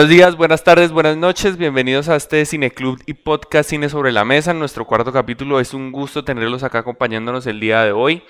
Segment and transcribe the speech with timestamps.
[0.00, 4.24] Buenos días, buenas tardes, buenas noches, bienvenidos a este Cineclub y podcast Cine sobre la
[4.24, 4.52] Mesa.
[4.52, 8.22] En nuestro cuarto capítulo es un gusto tenerlos acá acompañándonos el día de hoy.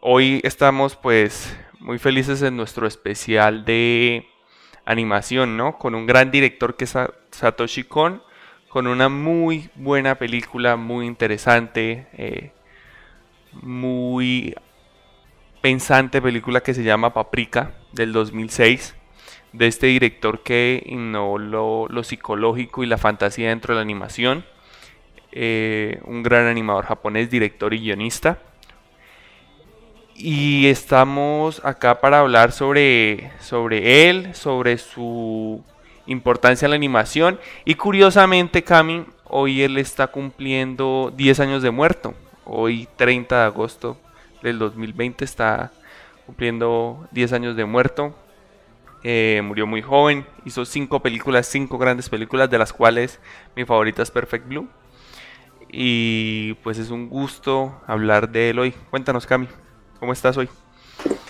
[0.00, 4.26] Hoy estamos pues muy felices en nuestro especial de
[4.84, 5.78] animación, ¿no?
[5.78, 6.96] Con un gran director que es
[7.30, 8.20] Satoshi Kon,
[8.68, 12.50] con una muy buena película, muy interesante, eh,
[13.52, 14.52] muy
[15.60, 18.97] pensante película que se llama Paprika del 2006
[19.52, 24.44] de este director que innovó lo, psicológico y la fantasía dentro de la animación.
[25.32, 28.38] Eh, un gran animador japonés, director y guionista.
[30.14, 35.62] Y estamos acá para hablar sobre, sobre él, sobre su
[36.06, 37.38] importancia en la animación.
[37.64, 42.14] Y curiosamente, Cami, hoy él está cumpliendo 10 años de muerto.
[42.44, 43.96] Hoy, 30 de agosto
[44.42, 45.70] del 2020, está
[46.26, 48.14] cumpliendo 10 años de muerto.
[49.04, 53.20] Eh, murió muy joven, hizo cinco películas, cinco grandes películas, de las cuales
[53.54, 54.68] mi favorita es Perfect Blue.
[55.70, 58.74] Y pues es un gusto hablar de él hoy.
[58.90, 59.48] Cuéntanos, Cami,
[60.00, 60.48] ¿cómo estás hoy?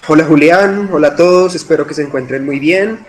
[0.07, 3.05] Hola Julián, hola a todos, espero que se encuentren muy bien.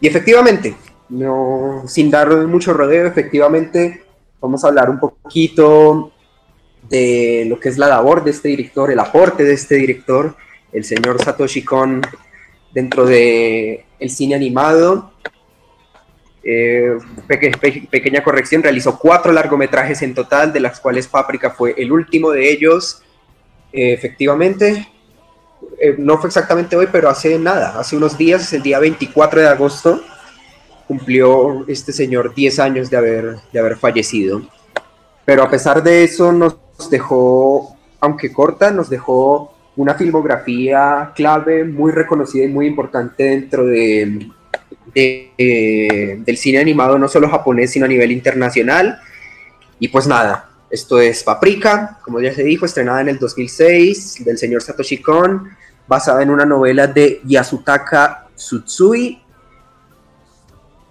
[0.00, 0.76] Y efectivamente,
[1.08, 4.04] no, sin dar mucho rodeo, efectivamente
[4.40, 6.12] vamos a hablar un poquito
[6.88, 10.36] de lo que es la labor de este director, el aporte de este director,
[10.72, 12.02] el señor Satoshi Kon,
[12.72, 15.12] dentro de el cine animado.
[16.44, 16.98] Eh,
[17.28, 22.50] pequeña corrección, realizó cuatro largometrajes en total, de las cuales Paprika fue el último de
[22.50, 23.02] ellos.
[23.72, 24.88] Eh, efectivamente,
[25.80, 29.48] eh, no fue exactamente hoy, pero hace nada, hace unos días, el día 24 de
[29.48, 30.02] agosto,
[30.88, 34.42] cumplió este señor 10 años de haber, de haber fallecido.
[35.24, 36.56] Pero a pesar de eso, nos
[36.90, 44.28] dejó, aunque corta, nos dejó una filmografía clave, muy reconocida y muy importante dentro de,
[44.94, 49.00] eh, del cine animado, no solo japonés, sino a nivel internacional.
[49.78, 54.38] Y pues nada, esto es Paprika, como ya se dijo, estrenada en el 2006 del
[54.38, 55.48] señor Satoshi Kon,
[55.86, 59.20] basada en una novela de Yasutaka Tsutsui.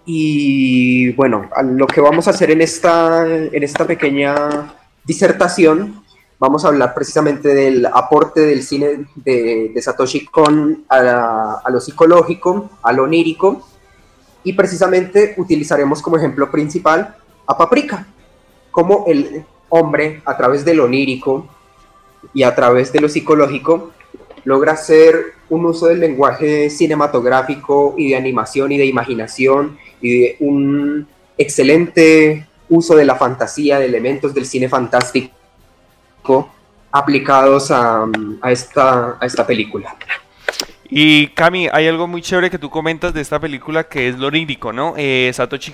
[0.05, 4.73] Y bueno, lo que vamos a hacer en esta, en esta pequeña
[5.05, 6.00] disertación
[6.41, 12.91] vamos a hablar precisamente del aporte del cine de, Satoshi Kon a, lo psicológico, a
[12.91, 13.61] lo onírico,
[14.43, 17.15] y precisamente utilizaremos como ejemplo principal
[17.45, 18.07] a Paprika,
[18.71, 21.45] como el hombre a través de lo onírico
[22.33, 23.91] y a través de lo psicológico
[24.43, 31.07] logra hacer un uso del lenguaje cinematográfico y de animación y de imaginación y un
[31.37, 35.35] excelente uso de la fantasía, de elementos del cine fantástico
[36.91, 38.05] aplicados a,
[38.49, 39.95] esta, película.
[40.89, 44.29] Y Cami, hay algo muy chévere que tú comentas de esta película que es lo
[44.29, 44.93] lírico, ¿no?
[44.97, 45.73] Eh, Satoshi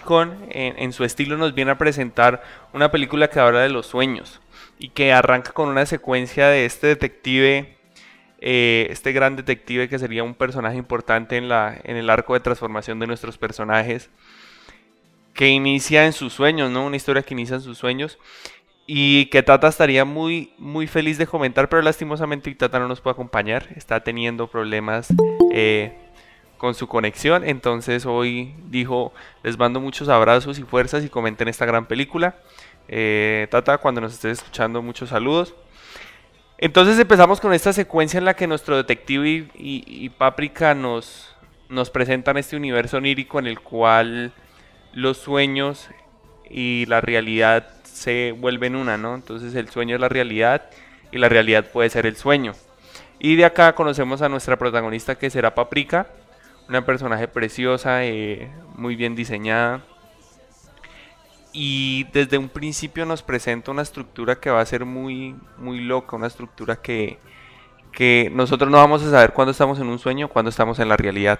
[0.49, 2.43] en, su estilo nos viene a presentar
[2.73, 4.39] una película que habla de los sueños
[4.77, 7.77] y que arranca con una secuencia de este detective,
[8.39, 12.41] eh, este gran detective que sería un personaje importante en, la, en el arco de
[12.41, 14.11] transformación de nuestros personajes,
[15.33, 16.85] que inicia en sus sueños, ¿no?
[16.85, 18.19] Una historia que inicia en sus sueños
[18.89, 23.11] y que Tata estaría muy, muy feliz de comentar, pero lastimosamente Tata no nos puede
[23.11, 23.67] acompañar.
[23.75, 25.13] Está teniendo problemas
[25.51, 25.93] eh,
[26.57, 27.43] con su conexión.
[27.43, 29.11] Entonces hoy dijo,
[29.43, 32.37] les mando muchos abrazos y fuerzas y comenten esta gran película.
[32.87, 35.53] Eh, Tata, cuando nos estés escuchando, muchos saludos.
[36.57, 40.11] Entonces empezamos con esta secuencia en la que nuestro detective y, y
[40.77, 41.35] nos,
[41.67, 44.31] nos presentan este universo onírico en el cual
[44.93, 45.89] los sueños
[46.49, 49.15] y la realidad se vuelven una, ¿no?
[49.15, 50.69] Entonces el sueño es la realidad
[51.11, 52.53] y la realidad puede ser el sueño.
[53.19, 56.07] Y de acá conocemos a nuestra protagonista que será Paprika,
[56.69, 59.81] una personaje preciosa, eh, muy bien diseñada.
[61.51, 66.15] Y desde un principio nos presenta una estructura que va a ser muy, muy loca,
[66.15, 67.17] una estructura que,
[67.91, 70.97] que nosotros no vamos a saber cuándo estamos en un sueño cuándo estamos en la
[70.97, 71.39] realidad.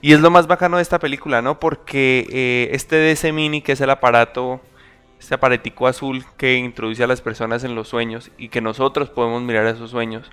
[0.00, 1.60] Y es lo más bacano de esta película, ¿no?
[1.60, 4.62] Porque eh, este DC Mini, que es el aparato
[5.26, 9.42] este aparatico azul que introduce a las personas en los sueños y que nosotros podemos
[9.42, 10.30] mirar esos sueños.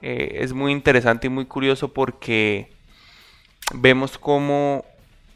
[0.00, 2.70] Eh, es muy interesante y muy curioso porque
[3.74, 4.84] vemos cómo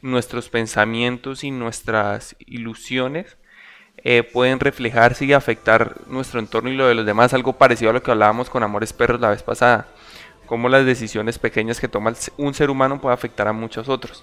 [0.02, 3.36] nuestros pensamientos y nuestras ilusiones
[4.04, 7.94] eh, pueden reflejarse y afectar nuestro entorno y lo de los demás, algo parecido a
[7.94, 9.88] lo que hablábamos con Amores Perros la vez pasada,
[10.46, 14.22] cómo las decisiones pequeñas que toma un ser humano puede afectar a muchos otros.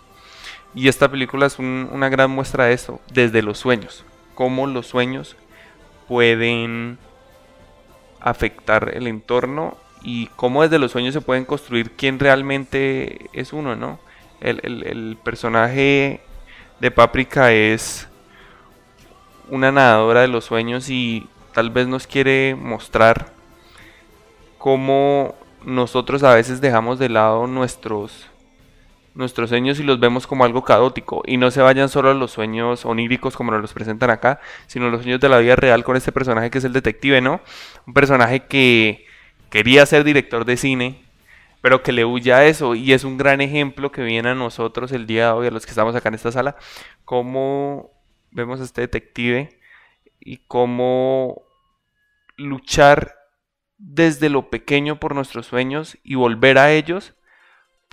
[0.74, 5.35] Y esta película es una gran muestra de eso, desde los sueños cómo los sueños
[6.07, 6.97] pueden
[8.19, 13.75] afectar el entorno y cómo desde los sueños se pueden construir quién realmente es uno,
[13.75, 14.00] ¿no?
[14.44, 16.21] el, personaje
[16.80, 18.07] de Paprika es
[19.50, 23.31] una nadadora de los sueños y tal vez nos quiere mostrar
[24.57, 28.27] cómo nosotros a veces dejamos de lado nuestros
[29.15, 32.31] nuestros sueños y los vemos como algo caótico y no se vayan solo a los
[32.31, 35.95] sueños oníricos como nos los presentan acá, sino los sueños de la vida real con
[35.95, 37.42] este personaje que es el detective, ¿no?
[37.86, 39.06] Un personaje que
[39.50, 41.01] quería ser director de cine,
[41.62, 44.92] pero que le huye a eso y es un gran ejemplo que viene a nosotros
[44.92, 46.56] el día de hoy, a los que estamos acá en esta sala,
[47.06, 47.92] cómo
[48.31, 49.59] vemos a este detective
[50.19, 51.44] y cómo
[52.36, 53.16] luchar
[53.77, 57.13] desde lo pequeño por nuestros sueños y volver a ellos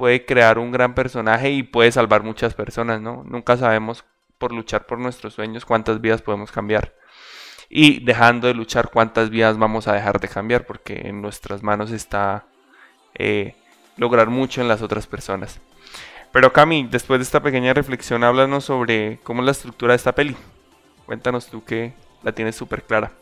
[0.01, 3.23] puede crear un gran personaje y puede salvar muchas personas, ¿no?
[3.27, 4.03] Nunca sabemos
[4.39, 6.95] por luchar por nuestros sueños cuántas vidas podemos cambiar.
[7.69, 11.91] Y dejando de luchar cuántas vidas vamos a dejar de cambiar, porque en nuestras manos
[11.91, 12.47] está
[13.15, 13.55] eh,
[13.99, 15.61] lograr mucho en las otras personas.
[16.33, 20.15] Pero Cami, después de esta pequeña reflexión, háblanos sobre cómo es la estructura de esta
[20.15, 20.35] peli.
[21.05, 21.93] Cuéntanos tú que
[22.23, 23.13] la tienes súper clara.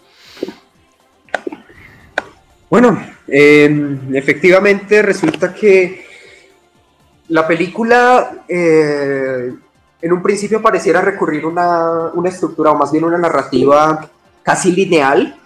[2.70, 6.06] Bueno, em, efectivamente resulta que
[7.28, 9.54] la película eh,
[10.00, 14.08] en un principio pareciera recurrir una, una estructura o más bien una narrativa
[14.42, 15.36] casi lineal,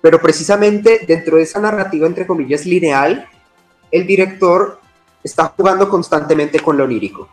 [0.00, 3.28] pero precisamente dentro de esa narrativa entre comillas lineal,
[3.90, 4.80] el director
[5.22, 7.28] está jugando constantemente con lo lírico.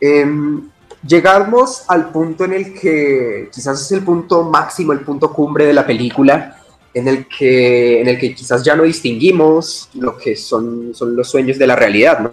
[0.00, 0.68] Em,
[1.06, 5.72] llegamos al punto en el que quizás es el punto máximo, el punto cumbre de
[5.72, 6.60] la película,
[6.92, 11.28] en el que, en el que quizás ya no distinguimos lo que son, son los
[11.28, 12.32] sueños de la realidad, ¿no?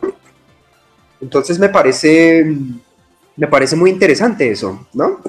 [1.22, 2.46] Entonces me parece,
[3.36, 5.22] me parece muy interesante eso, ¿no?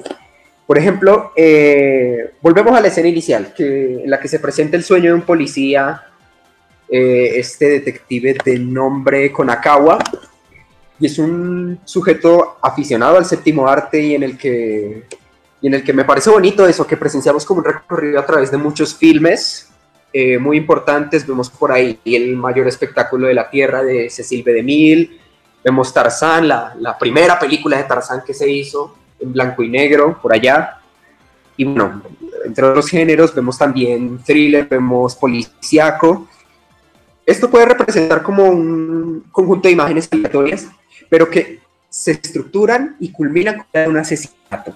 [0.65, 4.83] Por ejemplo, eh, volvemos a la escena inicial, que, en la que se presenta el
[4.83, 6.03] sueño de un policía,
[6.89, 9.99] eh, este detective de nombre Konakawa,
[10.99, 15.03] y es un sujeto aficionado al séptimo arte y en el que,
[15.61, 18.49] y en el que me parece bonito eso, que presenciamos como un recorrido a través
[18.51, 19.69] de muchos filmes
[20.13, 21.27] eh, muy importantes.
[21.27, 24.53] Vemos por ahí el mayor espectáculo de la Tierra de Cecil B.
[24.53, 25.19] DeMille,
[25.63, 30.19] Vemos Tarzán, la, la, primera película de Tarzán que se hizo en blanco y negro,
[30.21, 30.79] por allá.
[31.55, 32.01] Y bueno,
[32.43, 36.27] entre otros géneros, vemos también thriller, vemos policíaco.
[37.25, 40.67] Esto puede representar como un conjunto de imágenes aleatorias,
[41.09, 44.75] pero que se estructuran y culminan con un asesinato.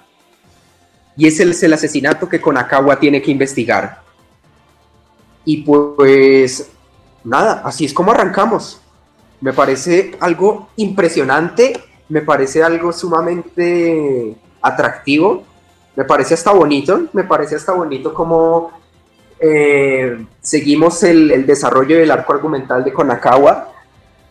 [1.17, 4.01] Y ese es el asesinato que Konakawa tiene que investigar.
[5.43, 6.69] Y pues
[7.23, 8.81] nada, así es como arrancamos.
[9.41, 11.73] Me parece algo impresionante,
[12.09, 15.43] me parece algo sumamente atractivo,
[15.95, 18.71] me parece hasta bonito, me parece hasta bonito como
[19.39, 23.71] eh, seguimos el, desarrollo del arco argumental de Konakawa,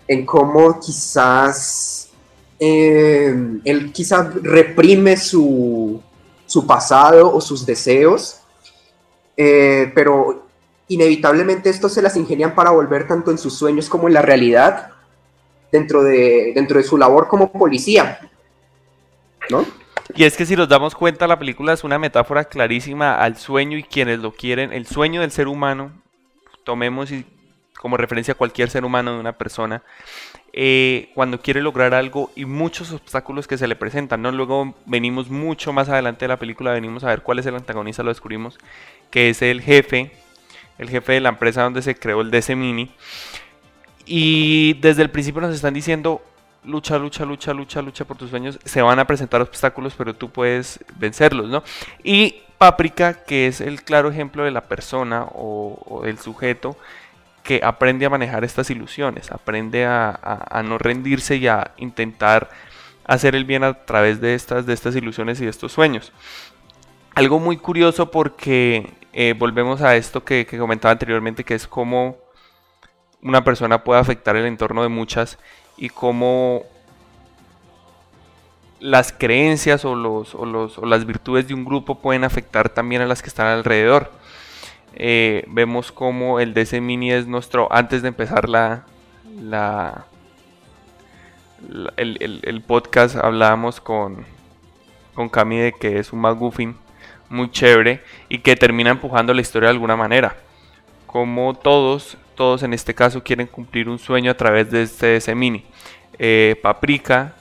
[0.08, 2.08] en cómo quizás
[2.58, 6.00] eh, él quizás reprime su,
[6.66, 8.40] pasado o sus deseos,
[9.36, 10.46] eh, pero
[10.88, 14.92] inevitablemente estos se las ingenian para volver tanto en sus sueños como en la realidad
[15.70, 18.20] dentro de, dentro de su labor como policía.
[19.50, 19.64] ¿No?
[20.14, 23.76] Y es que si nos damos cuenta, la película es una metáfora clarísima al sueño
[23.76, 25.92] y quienes lo quieren, el sueño del ser humano,
[26.64, 27.11] tomemos
[27.80, 29.82] como referencia a cualquier ser humano de una persona,
[30.52, 34.32] eh, cuando quiere lograr algo y muchos obstáculos que se le presentan, ¿no?
[34.32, 38.02] Luego venimos mucho más adelante de la película, venimos a ver cuál es el antagonista,
[38.02, 38.58] lo descubrimos,
[39.11, 40.12] que es el jefe,
[40.78, 42.90] el jefe de la empresa donde se creó el DC Mini.
[44.06, 46.22] Y desde el principio nos están diciendo,
[46.64, 48.58] lucha, lucha, lucha, lucha, lucha por tus sueños.
[48.64, 51.62] Se van a presentar obstáculos, pero tú puedes vencerlos, ¿no?
[52.02, 56.76] Y Paprika, que es el claro ejemplo de la persona o, del sujeto
[57.42, 62.50] que aprende a manejar estas ilusiones, aprende a, no rendirse y a intentar
[63.04, 66.12] hacer el bien a través de estas, de estas ilusiones y de estos sueños.
[67.14, 72.25] Algo muy curioso porque eh, volvemos a esto que, que comentaba anteriormente, que es como
[73.26, 75.37] una persona puede afectar el entorno de muchas
[75.76, 76.62] y cómo
[78.78, 83.23] las creencias o, los, o, las virtudes de un grupo pueden afectar también a las
[83.23, 84.12] que están alrededor.
[84.95, 88.85] Eh, vemos como el DC Mini es nuestro, antes de empezar la,
[89.40, 90.06] la,
[91.97, 94.25] el, podcast hablábamos con,
[95.14, 96.76] con Cami de que es un McGuffin
[97.28, 100.37] muy chévere y que termina empujando la historia de alguna manera.
[101.06, 105.64] Como todos todos en este caso quieren cumplir un sueño a través de este Mini.
[106.19, 107.35] Eh, Paprika,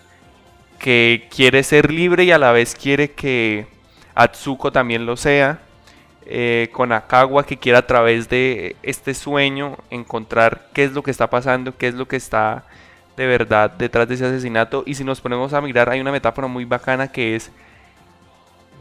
[0.79, 3.67] que quiere ser libre y a la vez quiere que
[4.15, 5.59] Atsuko también lo sea.
[6.27, 11.11] Eh, con Akawa que quiere a través de este sueño encontrar qué es lo que
[11.11, 12.65] está pasando, qué es lo que está
[13.15, 14.83] de verdad detrás de ese asesinato.
[14.87, 17.51] Y si nos ponemos a mirar, hay una metáfora muy bacana que es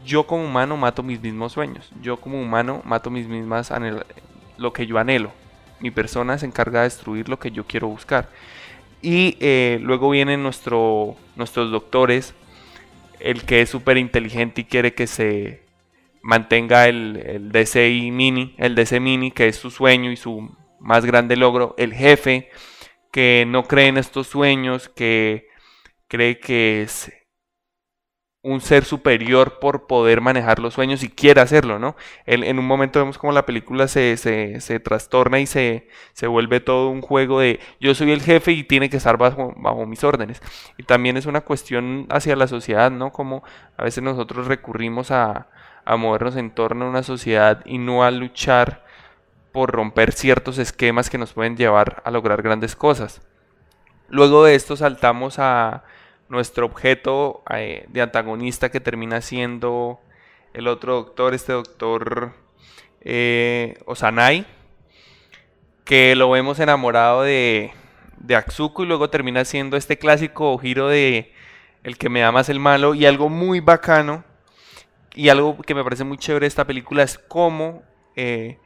[0.03, 1.91] yo como humano mato mis mismos sueños.
[2.01, 3.71] Yo como humano mato mis mismas
[4.57, 5.31] lo que yo anhelo.
[5.85, 8.31] Mi persona se encarga de destruir lo que yo quiero buscar.
[9.03, 12.33] Y eh, luego vienen nuestro, nuestros doctores,
[13.19, 15.61] el que es súper inteligente y quiere que se
[16.23, 21.05] mantenga el, el DCI mini, el DC mini, que es su sueño y su más
[21.05, 21.75] grande logro.
[21.77, 22.49] El jefe,
[23.11, 25.49] que no cree en estos sueños, que
[26.07, 27.13] cree que es
[28.45, 31.95] un ser superior por poder manejar los sueños y quiere hacerlo, ¿no?
[32.27, 36.89] en un momento vemos como la película se, se, trastorna y se, se, vuelve todo
[36.89, 40.43] un juego de yo soy el jefe y tiene que estar bajo, bajo mis órdenes.
[40.77, 43.11] Y también es una cuestión hacia la sociedad, ¿no?
[43.11, 43.43] Como
[43.77, 45.47] a veces nosotros recurrimos a,
[45.83, 48.85] a movernos en torno a una sociedad y no a luchar
[49.51, 53.23] por romper ciertos esquemas que nos pueden llevar a lograr grandes cosas.
[54.07, 55.83] Luego de esto saltamos a
[56.29, 59.99] nuestro objeto eh, de antagonista que termina siendo
[60.53, 62.33] el otro doctor, este doctor
[63.01, 64.45] eh, Osanai,
[65.83, 67.71] que lo vemos enamorado de,
[68.17, 71.31] de Aksuko y luego termina siendo este clásico giro de
[71.83, 72.95] el que me da más el malo.
[72.95, 74.23] Y algo muy bacano
[75.13, 77.83] y algo que me parece muy chévere de esta película es cómo
[78.15, 78.57] eh,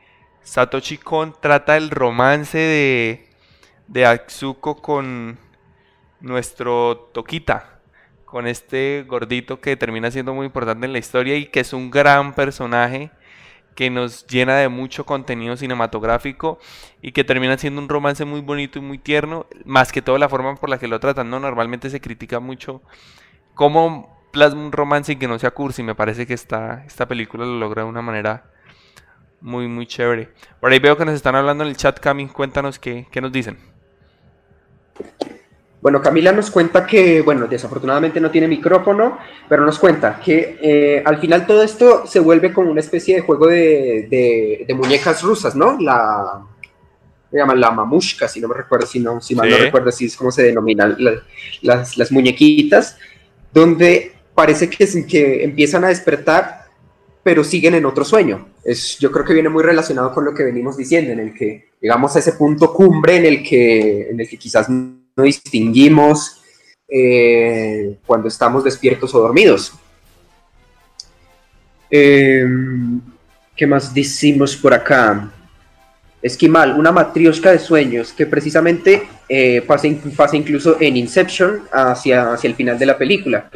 [0.42, 3.30] Satoshi Kon trata el romance de,
[3.88, 5.38] de Atsuko con
[6.22, 7.80] nuestro Tokita,
[8.26, 11.90] con este gordito que termina siendo muy importante en la historia y que es un
[11.90, 13.12] gran personaje
[13.76, 16.60] que nos llena de mucho contenido cinematográfico
[17.02, 20.28] y que termina siendo un romance muy bonito y muy tierno, más que todo la
[20.28, 21.40] forma por la que lo tratan, ¿no?
[21.40, 22.82] Normalmente se critica mucho
[23.54, 27.46] cómo plasma un romance y que no sea cursi, me parece que esta, esta película
[27.46, 28.52] lo logra de una manera
[29.42, 30.30] muy, muy chévere.
[30.60, 32.28] Por ahí veo que nos están hablando en el chat, Cami.
[32.28, 33.58] Cuéntanos qué, qué nos dicen.
[35.82, 39.18] Bueno, Camila nos cuenta que, bueno, desafortunadamente no tiene micrófono,
[39.48, 43.22] pero nos cuenta que eh, al final todo esto se vuelve como una especie de
[43.22, 45.80] juego de, de, muñecas rusas, ¿no?
[45.80, 46.42] La,
[47.32, 50.06] se llama la mamushka, si no me recuerdo, si, no, si mal no recuerdo, si
[50.06, 50.98] es como se denominan
[51.62, 52.98] las, las, muñequitas,
[53.54, 56.60] donde parece que, que empiezan a despertar
[57.22, 58.48] pero siguen en otro sueño.
[58.64, 61.70] Es, yo creo que viene muy relacionado con lo que venimos diciendo, en el que
[61.82, 64.68] llegamos a ese punto cumbre en el que, en el que quizás
[65.20, 66.42] no distinguimos
[66.88, 69.74] eh, cuando estamos despiertos o dormidos.
[71.90, 73.02] Em,
[73.56, 75.30] ¿Qué más decimos por acá?
[76.22, 82.48] Esquimal, una matriosca de sueños que precisamente eh, pasa, pasa, incluso en Inception hacia, hacia
[82.50, 83.50] el final de la película.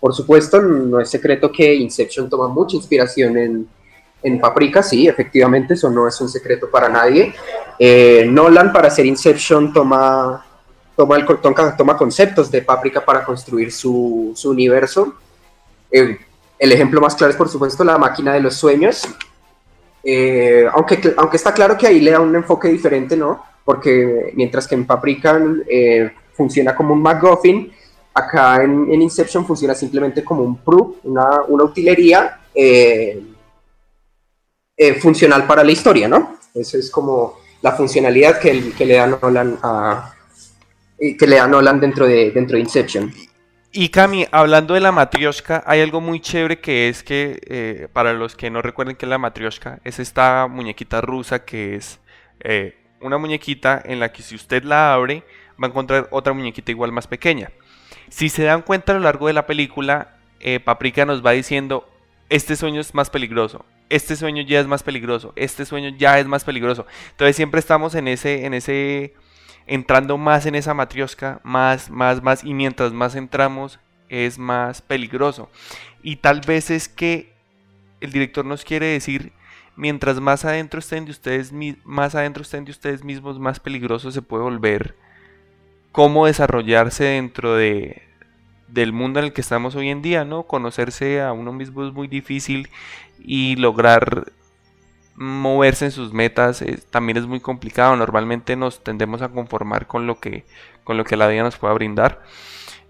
[0.00, 3.68] Por supuesto, no es secreto que Inception toma mucha inspiración en,
[4.22, 7.32] en Paprika, sí, efectivamente, eso no es un secreto para nadie.
[7.78, 10.44] Eh, Nolan para hacer Inception toma,
[10.96, 11.26] toma, el,
[11.76, 15.14] toma, conceptos de Paprika para construir su, su universo.
[15.90, 16.18] Eh,
[16.58, 19.02] el ejemplo más claro es, por supuesto, la máquina de los sueños.
[20.04, 23.44] Eh, aunque, aunque está claro que ahí le da un enfoque diferente, ¿no?
[23.64, 25.40] Porque mientras que en Paprika
[26.34, 27.72] funciona como un MacGuffin,
[28.14, 33.22] Acá en, Inception funciona simplemente como un proof, una, utilería eh,
[34.76, 36.36] eh, funcional para la historia, ¿no?
[36.54, 40.12] Esa es como la funcionalidad que, que le da Nolan a,
[41.18, 43.12] que le da Nolan dentro de, dentro de Inception.
[43.72, 48.12] Y Cami, hablando de la matrioshka, hay algo muy chévere que es que, eh, para
[48.12, 51.98] los que no recuerden que es la matrioshka, es esta muñequita rusa que es
[53.00, 55.22] una muñequita en la que si usted la abre
[55.62, 57.50] va a encontrar otra muñequita igual más pequeña.
[58.08, 61.88] Si se dan cuenta a lo largo de la película, eh, Paprika nos va diciendo,
[62.28, 66.26] este sueño es más peligroso, este sueño ya es más peligroso, este sueño ya es
[66.26, 66.86] más peligroso.
[67.10, 69.14] Entonces siempre estamos en ese, en ese,
[69.66, 73.78] entrando más en esa matriosca, más, más, más, y mientras más entramos,
[74.08, 75.48] es más peligroso.
[76.02, 77.32] Y tal vez es que
[78.00, 79.32] el director nos quiere decir,
[79.76, 81.52] mientras más adentro estén de ustedes,
[81.84, 84.94] más adentro estén de ustedes mismos, más peligroso se puede volver
[85.92, 88.02] cómo desarrollarse dentro de,
[88.68, 90.44] del mundo en el que estamos hoy en día, ¿no?
[90.44, 92.70] Conocerse a uno mismo es muy difícil
[93.18, 94.32] y lograr
[95.14, 97.96] moverse en sus metas también es muy complicado.
[97.96, 100.44] Normalmente nos tendemos a conformar con lo que,
[100.84, 102.22] con lo que la vida nos pueda brindar.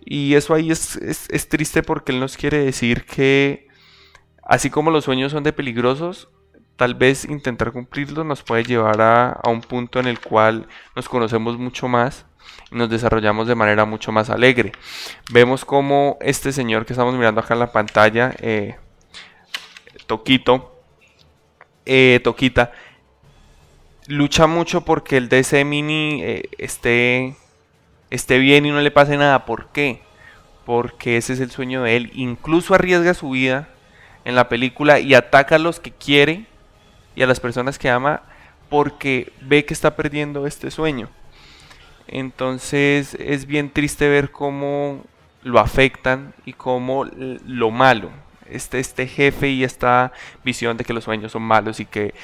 [0.05, 3.69] Y eso ahí es, es, triste porque él nos quiere decir que
[4.43, 6.29] así como los sueños son de peligrosos,
[6.77, 11.09] tal vez intentar cumplirlos nos puede llevar a, a un punto en el cual nos
[11.09, 12.27] conocemos mucho más
[12.73, 14.73] nos desarrollamos de manera mucho más alegre.
[15.31, 18.77] Vemos como este señor que estamos mirando acá en la pantalla, eh,
[20.07, 20.72] Toquito,
[21.87, 22.21] eh,
[28.11, 29.45] esté bien y no le pase nada.
[29.45, 30.03] ¿Por qué?
[30.65, 32.11] Porque ese es el sueño de él.
[32.15, 33.69] Incluso arriesga su vida
[34.25, 36.47] en la película y ataca a los que quiere
[37.15, 38.23] y a las personas que ama
[38.69, 41.09] porque ve que está perdiendo este sueño.
[42.07, 45.05] Entonces es bien triste ver cómo
[45.43, 48.11] lo afectan y cómo lo malo,
[48.57, 50.13] este, este jefe y esta
[50.45, 52.15] visión de que los sueños son malos y que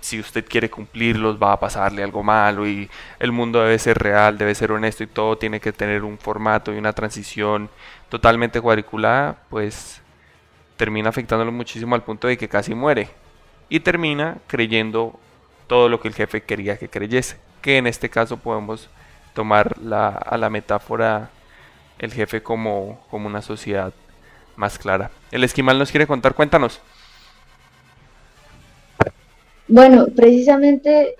[0.00, 4.38] si usted quiere cumplirlos va a pasarle algo malo y el mundo debe ser real,
[4.38, 7.68] debe ser honesto y todo tiene que tener un formato y una transición
[8.08, 10.00] totalmente cuadriculada, pues
[10.76, 13.10] termina afectándolo muchísimo al punto de que casi muere
[13.68, 15.18] y termina creyendo
[15.66, 18.88] todo lo que el jefe quería que creyese, que en este caso podemos
[19.34, 21.30] tomar la, a la metáfora
[21.98, 23.92] el jefe como, como una sociedad
[24.58, 25.10] más clara.
[25.30, 26.80] El esquimal nos quiere contar, cuéntanos.
[29.68, 31.16] Bueno, precisamente,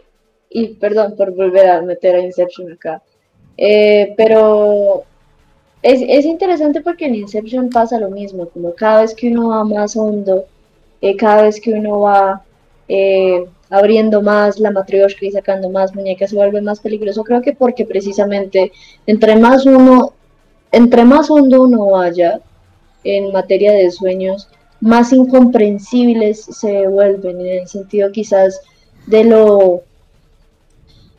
[0.50, 3.02] y perdón por volver a meter a Inception acá,
[3.56, 5.04] eh, pero
[5.82, 9.64] es, es, interesante porque en Inception pasa lo mismo, como cada vez que uno va
[9.64, 10.46] más hondo,
[11.00, 12.42] eh, cada vez que uno va
[12.88, 17.52] eh, abriendo más la matrioshka y sacando más muñecas se vuelve más peligroso, creo que
[17.52, 18.72] porque precisamente
[19.06, 20.14] entre más uno,
[20.72, 22.40] entre más hondo uno vaya
[23.16, 24.48] en materia de sueños,
[24.80, 28.60] más incomprensibles se vuelven, en el sentido quizás
[29.06, 29.82] de lo,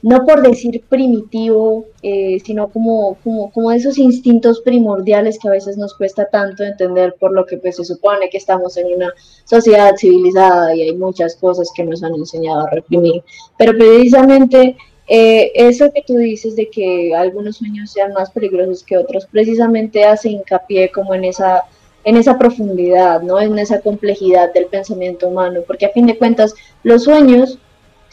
[0.01, 5.77] no por decir primitivo, eh, sino como, como, como esos instintos primordiales que a veces
[5.77, 9.95] nos cuesta tanto entender por lo que pues, se supone que estamos en una sociedad
[9.97, 13.23] civilizada y hay muchas cosas que nos han enseñado a reprimir.
[13.57, 14.77] Pero precisamente
[15.07, 20.05] eh, eso que tú dices de que algunos sueños sean más peligrosos que otros, precisamente
[20.05, 21.63] hace hincapié como en esa
[22.03, 23.39] en esa profundidad, ¿no?
[23.39, 27.59] En esa complejidad del pensamiento humano, porque a fin de cuentas los sueños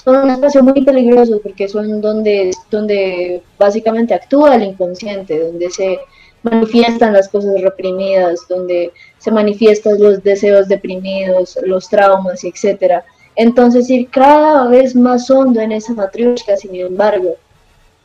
[0.05, 5.99] son un espacio muy peligroso porque son donde, donde básicamente actúa el inconsciente, donde se
[6.43, 13.05] manifiestan las cosas reprimidas, donde se manifiestan los deseos deprimidos, los traumas, etcétera.
[13.35, 17.37] Entonces ir cada vez más hondo en esa matriosca, sin embargo,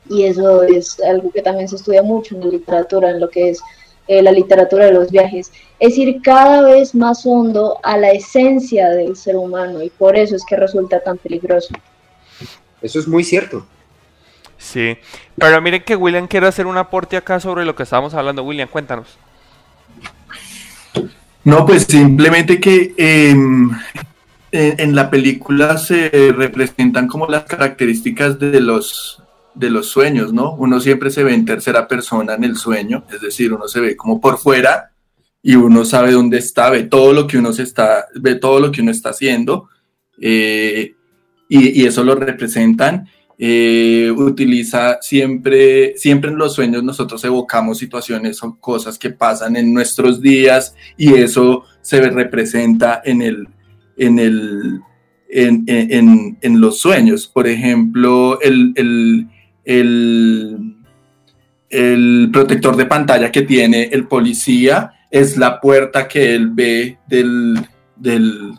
[0.09, 3.51] y eso es algo que también se estudia mucho en la literatura, en lo que
[3.51, 3.61] es
[4.11, 8.89] eh, la literatura de los viajes, es ir cada vez más hondo a la esencia
[8.89, 11.73] del ser humano y por eso es que resulta tan peligroso.
[12.81, 13.65] Eso es muy cierto.
[14.57, 14.97] Sí,
[15.37, 18.43] pero miren que William quiere hacer un aporte acá sobre lo que estábamos hablando.
[18.43, 19.07] William, cuéntanos.
[21.45, 23.71] No, pues simplemente que em,
[24.51, 29.20] en, la película se representan como las características de los,
[29.53, 30.53] de los sueños, ¿no?
[30.55, 33.95] Uno siempre se ve en tercera persona en el sueño, es decir, uno se ve
[33.95, 34.91] como por fuera
[35.43, 38.81] y uno sabe dónde está, ve todo lo que uno está, ve todo lo que
[38.81, 39.69] uno está haciendo
[40.19, 40.93] eh,
[41.49, 43.07] y, eso lo representan.
[43.43, 49.73] Eh, utiliza siempre, siempre en los sueños nosotros evocamos situaciones o cosas que pasan en
[49.73, 53.47] nuestros días y eso se representa en el,
[53.97, 54.81] en el,
[55.27, 57.27] en, los sueños.
[57.27, 59.27] Por ejemplo, el,
[59.63, 60.75] el,
[61.69, 67.59] el protector de pantalla que tiene el policía es la puerta que él ve del,
[67.95, 68.53] del,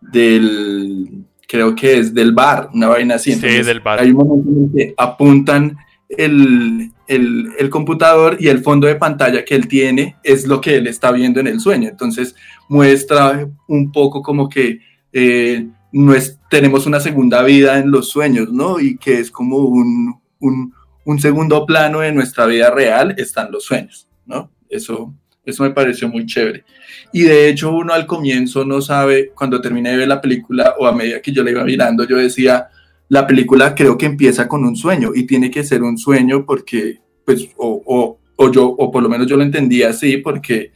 [0.00, 3.34] del creo que es del bar, una vaina así.
[3.34, 4.00] sí, del bar.
[4.00, 5.76] Hay un momento en que apuntan
[6.08, 10.76] el, el, el, computador y el fondo de pantalla que él tiene es lo que
[10.76, 11.88] él está viendo en el sueño.
[11.88, 12.34] Entonces
[12.68, 14.80] muestra un poco como que
[15.12, 18.80] eh, no es, tenemos una segunda vida en los sueños, ¿no?
[18.80, 20.74] Y que es como un, un,
[21.04, 24.50] un segundo plano de nuestra vida real, están los sueños, ¿no?
[24.68, 26.64] Eso, eso me pareció muy chévere.
[27.12, 30.86] Y de hecho uno al comienzo no sabe, cuando terminé de ver la película o
[30.86, 32.68] a medida que yo la iba mirando, yo decía,
[33.08, 37.00] la película creo que empieza con un sueño y tiene que ser un sueño porque,
[37.24, 40.72] pues, o, o, o yo, o por lo menos yo lo entendía así, porque,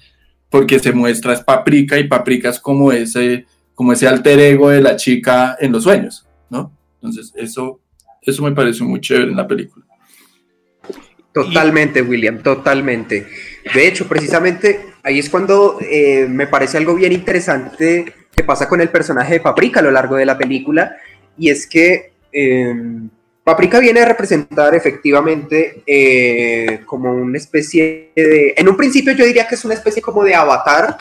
[0.51, 4.81] porque se muestra es Paprika y Paprika es como ese, como ese alter ego de
[4.81, 6.73] la chica en los sueños, ¿no?
[6.97, 7.81] Entonces eso,
[8.27, 9.85] eso me pareció muy chévere en la película.
[11.33, 13.27] Totalmente, William, totalmente.
[13.75, 18.81] De hecho, precisamente ahí es cuando eh, me parece algo bien interesante que pasa con
[18.81, 20.97] el personaje de Paprika a lo largo de la película,
[21.39, 22.75] y es que eh,
[23.45, 28.55] Paprika viene a representar efectivamente eh, como una especie de...
[28.57, 30.97] En un principio yo diría que es una especie como de avatar,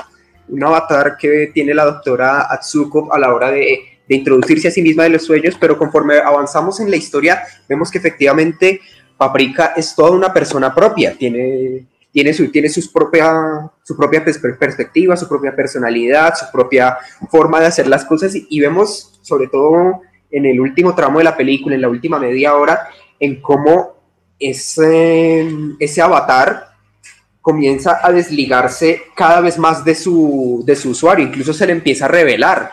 [0.50, 4.82] un avatar que tiene la doctora Atsuko a la hora de, de introducirse a sí
[4.82, 8.82] misma de los sueños, pero conforme avanzamos en la historia vemos que efectivamente
[9.18, 15.16] Paprika es toda una persona propia, tiene, tiene, su, tiene sus propia, su propia perspectiva,
[15.16, 16.98] su propia personalidad, su propia
[17.30, 18.34] forma de hacer las cosas.
[18.36, 22.56] Y, vemos sobre todo en el último tramo de la película, en la última media
[22.56, 22.90] hora,
[23.20, 23.96] en cómo
[24.38, 25.48] ese,
[25.80, 26.76] ese avatar
[27.40, 32.06] comienza a desligarse cada vez más de su, de su usuario, incluso se le empieza
[32.06, 32.72] a revelar.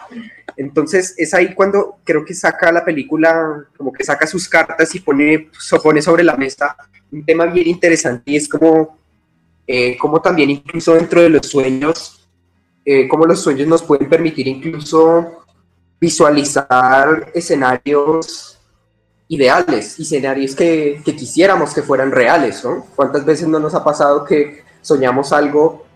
[0.56, 5.00] Entonces es ahí cuando creo que saca la película, como que saca sus cartas y
[5.00, 5.50] pone,
[5.82, 6.76] pone sobre la mesa
[7.10, 8.98] un tema bien interesante y es como,
[9.66, 12.28] eh, como también incluso dentro de los sueños,
[12.84, 15.44] eh, como los sueños nos pueden permitir incluso
[16.00, 18.58] visualizar escenarios
[19.28, 22.86] ideales, escenarios que, que quisiéramos que fueran reales, ¿no?
[22.96, 25.86] ¿Cuántas veces no nos ha pasado que soñamos algo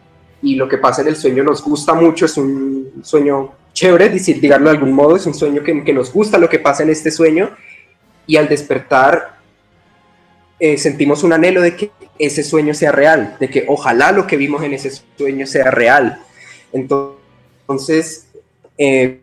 [0.43, 4.41] y lo que pasa en el sueño nos gusta mucho, es un sueño chévere, decir,
[4.41, 6.89] digarlo de algún modo, es un sueño que, que, nos gusta lo que pasa en
[6.89, 7.51] este sueño
[8.27, 9.37] y al despertar
[10.59, 14.39] eh, sentimos un anhelo de que ese sueño sea real, de que ojalá lo que
[14.39, 16.19] vimos en ese sueño sea real.
[16.73, 18.29] Entonces,
[18.79, 19.21] eh,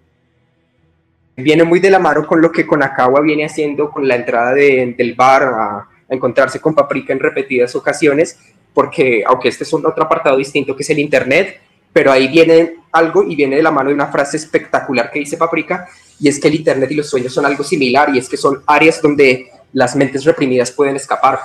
[1.36, 4.94] viene muy de la mano con lo que Konakawa viene haciendo con la entrada de,
[4.96, 8.38] del bar a, a encontrarse con Paprika en repetidas ocasiones,
[8.72, 11.60] porque aunque este es un otro apartado distinto que es el Internet,
[11.94, 15.38] pero ahí viene algo y viene de la mano de una frase espectacular que dice
[15.38, 15.88] Paprika,
[16.20, 18.64] y es que el Internet y los sueños son algo similar, y es que son
[18.68, 21.40] áreas donde las mentes reprimidas pueden escapar.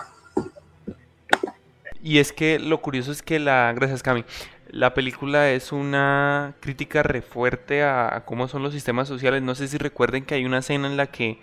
[2.02, 4.24] Y es que lo curioso es que la, gracias Cami,
[4.70, 9.42] la película es una crítica re fuerte a, cómo son los sistemas sociales.
[9.42, 11.38] No sé si recuerden que hay una escena en la que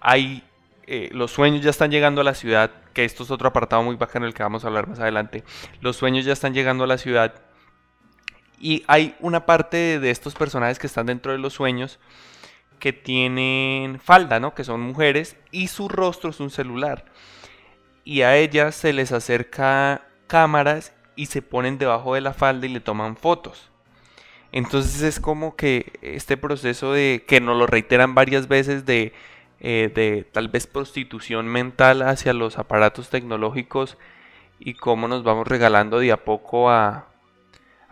[0.00, 0.42] hay
[0.86, 3.96] eh, los sueños ya están llegando a la ciudad, que esto es otro apartado muy
[3.96, 5.44] bacano del que vamos a hablar más adelante.
[5.80, 7.34] Los sueños ya están llegando a la ciudad
[8.60, 11.98] y hay una parte de, estos personajes que están dentro de los sueños
[12.78, 14.54] que tienen falda, ¿no?
[14.54, 17.06] Que son mujeres y su rostro es un celular.
[18.04, 22.70] Y a ellas se les acerca cámaras y se ponen debajo de la falda y
[22.70, 23.70] le toman fotos.
[24.52, 29.12] Entonces es como que este proceso de que nos lo reiteran varias veces de
[29.66, 33.96] eh, de tal vez prostitución mental hacia los aparatos tecnológicos
[34.58, 37.06] y cómo nos vamos regalando de a poco a,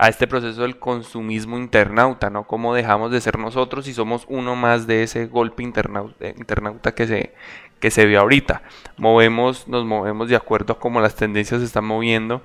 [0.03, 2.45] a este proceso del consumismo internauta, ¿no?
[2.45, 7.07] Cómo dejamos de ser nosotros y somos uno más de ese golpe internauta, internauta que
[7.07, 7.33] se,
[7.79, 8.63] que se ve ahorita.
[8.97, 12.43] Movemos, nos movemos de acuerdo a cómo las tendencias se están moviendo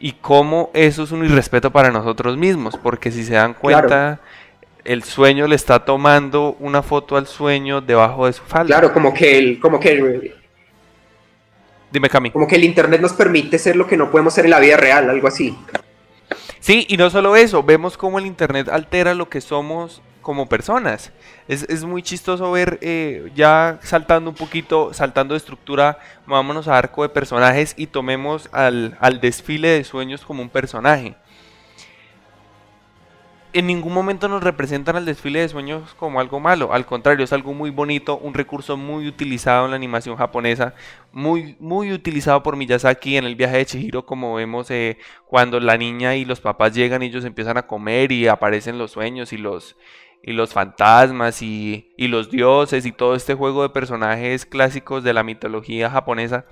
[0.00, 4.18] y cómo eso es un irrespeto para nosotros mismos, porque si se dan cuenta, claro
[4.84, 8.66] el sueño le está tomando una foto al sueño debajo de su falda.
[8.66, 10.34] Claro, como que el, como que el,
[11.90, 12.30] Dime, Cami.
[12.32, 14.76] Como que el internet nos permite ser lo que no podemos ser en la vida
[14.76, 15.56] real, algo así.
[16.64, 21.12] Sí, y no solo eso, vemos cómo el internet altera lo que somos como personas.
[21.46, 26.78] Es, es muy chistoso ver, eh, ya saltando un poquito, saltando de estructura, vámonos a
[26.78, 31.16] arco de personajes y tomemos al, al desfile de sueños como un personaje
[33.54, 37.32] en ningún momento nos representan al desfile de sueños como algo malo, al contrario, es
[37.32, 40.74] algo muy bonito, un recurso muy utilizado en la animación japonesa,
[41.12, 45.76] muy, muy utilizado por Miyazaki en el viaje de Chihiro, como vemos eh, cuando la
[45.76, 49.36] niña y los papás llegan y ellos empiezan a comer y aparecen los sueños y
[49.36, 49.76] los,
[50.20, 55.14] y los fantasmas y, y los dioses y todo este juego de personajes clásicos de
[55.14, 56.44] la mitología japonesa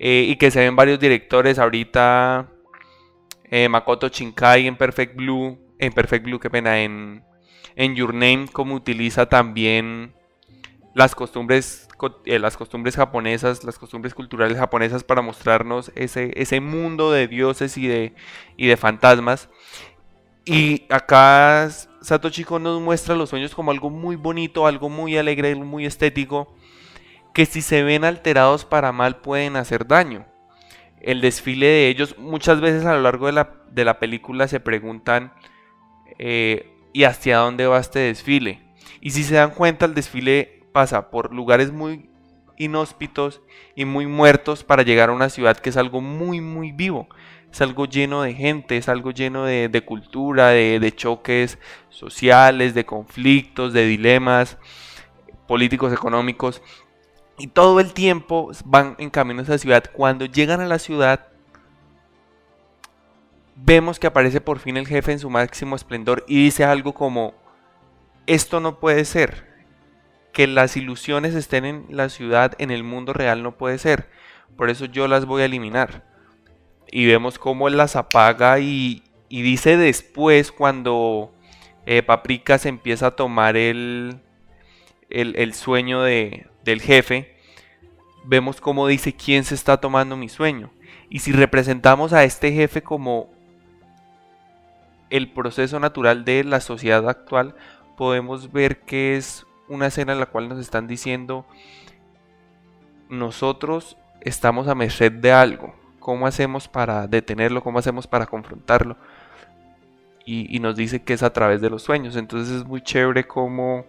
[0.00, 2.48] eh, y que se ven varios directores ahorita.
[3.48, 7.22] Eh, Makoto Shinkai en Perfect Blue en Perfect Blue, qué pena, en,
[7.76, 10.14] Your Name, como utiliza también
[10.94, 11.88] las costumbres,
[12.24, 17.76] eh, las costumbres japonesas, las costumbres culturales japonesas para mostrarnos ese, ese mundo de dioses
[17.76, 18.14] y de,
[18.56, 19.50] y de fantasmas.
[20.46, 21.68] Y acá
[22.00, 26.54] Satoshi Kon nos muestra los sueños como algo muy bonito, algo muy alegre, muy estético,
[27.34, 30.24] que si se ven alterados para mal pueden hacer daño.
[31.00, 34.60] El desfile de ellos, muchas veces a lo largo de la, de la película se
[34.60, 35.32] preguntan
[36.18, 38.62] eh, y hacia dónde va este desfile.
[39.00, 42.08] Y si se dan cuenta, el desfile pasa por lugares muy
[42.58, 43.42] inhóspitos
[43.74, 47.08] y muy muertos para llegar a una ciudad que es algo muy, muy vivo.
[47.50, 52.84] Es algo lleno de gente, es algo lleno de, cultura, de, de choques sociales, de
[52.84, 54.58] conflictos, de dilemas
[55.46, 56.62] políticos, económicos.
[57.38, 59.84] Y todo el tiempo van en camino a esa ciudad.
[59.92, 61.28] Cuando llegan a la ciudad,
[63.56, 67.34] vemos que aparece por fin el jefe en su máximo esplendor y dice algo como,
[68.26, 69.46] esto no puede ser,
[70.32, 74.10] que las ilusiones estén en la ciudad, en el mundo real no puede ser,
[74.56, 76.04] por eso yo las voy a eliminar.
[76.88, 81.34] Y vemos cómo él las apaga y, y dice después cuando
[81.86, 84.20] eh, Paprika se empieza a tomar el,
[85.08, 87.36] el, el sueño de, del jefe,
[88.24, 90.70] vemos cómo dice quién se está tomando mi sueño.
[91.08, 93.35] Y si representamos a este jefe como
[95.10, 97.54] el proceso natural de la sociedad actual,
[97.96, 101.46] podemos ver que es una escena en la cual nos están diciendo
[103.08, 105.74] nosotros estamos a merced de algo.
[106.00, 107.62] ¿Cómo hacemos para detenerlo?
[107.62, 108.96] ¿Cómo hacemos para confrontarlo?
[110.24, 112.16] Y, nos dice que es a través de los sueños.
[112.16, 113.84] Entonces es muy chévere como,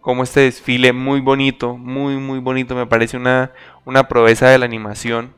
[0.00, 2.74] como este desfile muy bonito, muy, muy bonito.
[2.74, 3.52] Me parece una,
[3.84, 5.32] una proeza de la animación.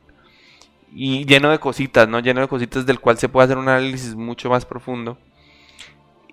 [0.94, 2.20] Y lleno de cositas, ¿no?
[2.20, 5.18] Lleno de cositas del cual se puede hacer un análisis mucho más profundo.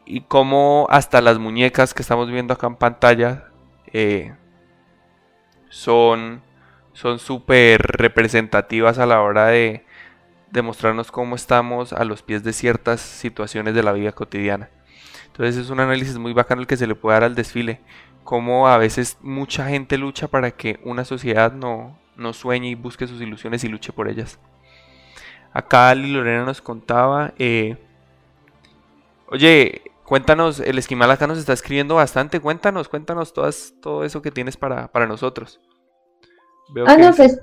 [0.06, 3.46] Y como hasta las muñecas que estamos viendo acá en pantalla
[3.94, 4.34] eh,
[5.70, 6.42] son
[7.00, 9.86] son súper representativas a la hora de
[10.52, 14.70] demostrarnos cómo estamos a los pies de ciertas situaciones de la vida cotidiana.
[15.28, 17.80] Entonces es un análisis muy bacano el que se le puede dar al desfile,
[18.26, 23.08] cómo a veces mucha gente lucha para que una sociedad no, no sueñe y busque
[23.08, 24.40] sus ilusiones y luche por ellas.
[25.54, 27.78] Acá Ali Lorena nos contaba, eh,
[29.28, 34.32] oye, cuéntanos, el esquimal acá nos está escribiendo bastante, cuéntanos, cuéntanos todas, todo eso que
[34.32, 35.60] tienes para, para nosotros
[36.86, 37.40] ah, no, pues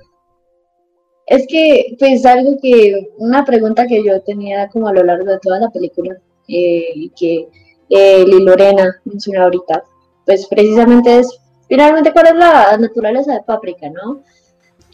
[1.27, 5.39] es que, pues algo que, una pregunta que yo tenía como a lo largo de
[5.39, 7.49] toda la película eh, que
[7.89, 9.83] eh, Lorena mencionó ahorita,
[10.25, 11.37] pues precisamente es,
[11.67, 14.23] finalmente, ¿cuál es la naturaleza de Paprika, no?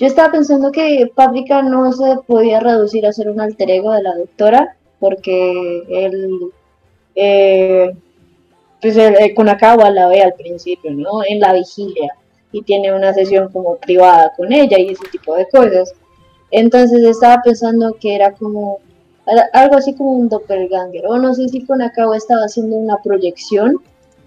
[0.04, 4.04] Yo estaba pensando que Paprika no se podía reducir a ser un alter ego de
[4.04, 6.52] la doctora, porque él,
[7.16, 7.90] eh,
[8.82, 8.98] pues
[9.34, 11.24] con Akawa la ve al principio, ¿no?
[11.26, 12.14] En la vigilia
[12.52, 15.94] y tiene una sesión como privada con ella y ese tipo de cosas.
[16.52, 18.80] Entonces estaba pensando que era como
[19.54, 23.78] algo así como un doppelganger, o no sé si acabo estaba haciendo una proyección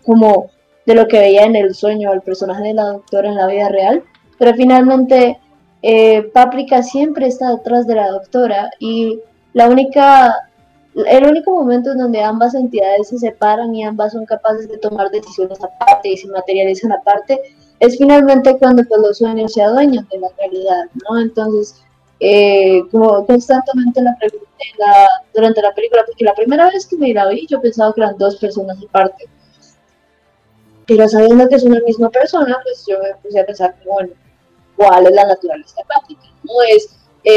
[0.07, 0.49] como
[0.87, 3.69] de lo que veía en el sueño al personaje de la doctora en la vida
[3.69, 4.03] real,
[4.39, 5.39] pero finalmente
[5.83, 9.21] eh, Paprika siempre está detrás de la doctora y
[9.53, 10.35] la única,
[10.95, 15.11] el único momento en donde ambas entidades se separan y ambas son capaces de tomar
[15.11, 17.41] decisiones aparte y se materializan aparte
[17.81, 21.21] es finalmente cuando pues, los sueños se adueñan de la realidad, ¿no?
[21.21, 21.83] Entonces,
[22.21, 24.17] eh, como constantemente la
[25.35, 28.17] durante la película, porque la primera vez que me la vi yo pensaba que eran
[28.17, 29.29] dos personas aparte.
[30.87, 34.11] Pero sabiendo que es una misma persona, pues yo me puse a pensar, bueno,
[34.77, 36.23] ¿cuál es la naturaleza práctica?
[36.45, 36.89] No es,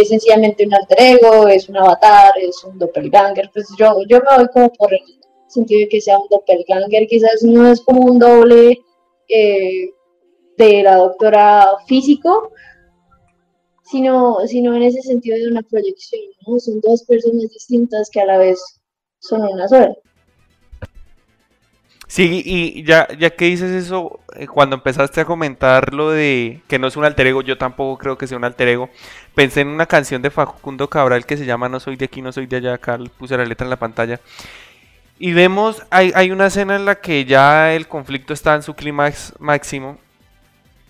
[0.08, 4.48] sencillamente un alter ego, es un avatar, es un doppelganger, pues yo, yo me voy
[4.54, 5.02] como por el
[5.48, 8.80] sentido de que sea un doppelganger, quizás no es como un doble
[9.28, 9.92] eh,
[10.58, 12.52] de la doctora físico,
[13.84, 16.60] sino, sino en ese sentido de una proyección, ¿no?
[16.60, 18.62] Son dos personas distintas que a la vez
[19.20, 19.96] son una sola.
[22.10, 26.80] Sí, y ya, ya que dices eso, eh, cuando empezaste a comentar lo de que
[26.80, 28.90] no es un alter ego, yo tampoco creo que sea un alter ego,
[29.36, 32.32] pensé en una canción de Facundo Cabral que se llama No soy de aquí, no
[32.32, 34.20] soy de allá, acá puse la letra en la pantalla.
[35.20, 38.74] Y vemos, hay, hay una escena en la que ya el conflicto está en su
[38.74, 40.00] clímax máximo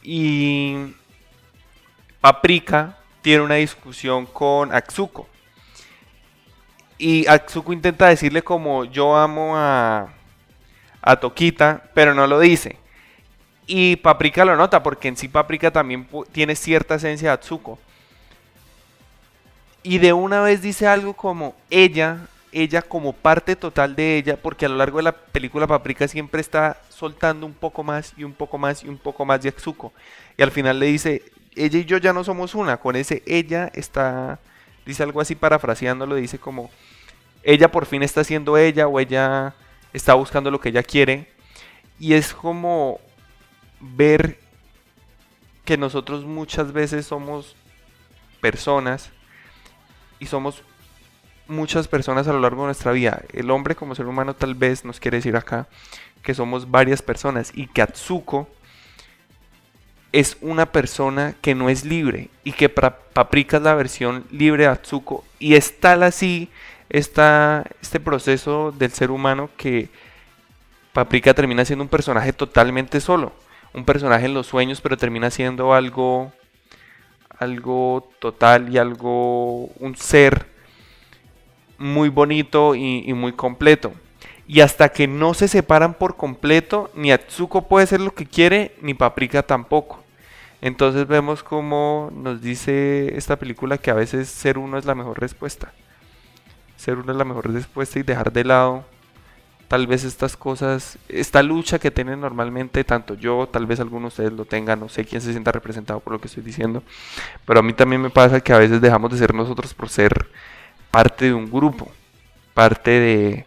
[0.01, 0.95] y
[2.21, 5.27] Paprika tiene una discusión con Atsuko.
[6.97, 10.13] Y Atsuko intenta decirle como yo amo a,
[11.01, 12.77] a Tokita, pero no lo dice.
[13.67, 17.77] Y Paprika lo nota porque en sí Paprika también tiene cierta esencia de Atsuko.
[19.83, 22.19] Y de una vez dice algo como ella
[22.51, 26.41] ella como parte total de ella, porque a lo largo de la película Paprika siempre
[26.41, 29.93] está soltando un poco más y un poco más y un poco más de Atsuko.
[30.37, 31.23] Y al final le dice,
[31.55, 34.39] ella y yo ya no somos una, con ese ella está,
[34.85, 36.69] dice algo así parafraseándolo, dice como,
[37.43, 39.53] ella por fin está siendo ella o ella
[39.93, 41.27] está buscando lo que ella quiere.
[41.99, 42.99] Y es como
[43.79, 44.39] ver
[45.65, 47.55] que nosotros muchas veces somos
[48.41, 49.11] personas
[50.19, 50.63] y somos
[51.47, 53.23] muchas personas a lo largo de nuestra vida.
[53.33, 55.67] El hombre como ser humano tal vez nos quiere decir acá
[56.21, 58.47] que somos varias personas y que Atsuko
[60.11, 64.69] es una persona que no es libre y que Paprika es la versión libre de
[64.69, 66.49] Atsuko y es tal así
[66.89, 69.89] está este proceso del ser humano que
[70.93, 73.31] Paprika termina siendo un personaje totalmente solo,
[73.73, 76.31] un personaje en los sueños pero termina siendo algo
[77.39, 80.45] algo total y algo un ser
[81.77, 83.93] muy bonito y, muy completo.
[84.47, 88.75] Y hasta que no se separan por completo, ni Atsuko puede ser lo que quiere,
[88.81, 90.03] ni Paprika tampoco.
[90.61, 95.19] Entonces vemos como nos dice esta película que a veces ser uno es la mejor
[95.19, 95.71] respuesta.
[96.79, 98.85] Ser es la mejor respuesta y dejar de lado
[99.67, 104.23] tal vez estas cosas, esta lucha que tienen normalmente, tanto yo, tal vez algunos de
[104.23, 106.81] ustedes lo tengan, no sé quién se sienta representado por lo que estoy diciendo,
[107.45, 110.29] pero a mí también me pasa que a veces dejamos de ser nosotros por ser
[110.89, 111.91] parte de un grupo,
[112.55, 113.45] parte de,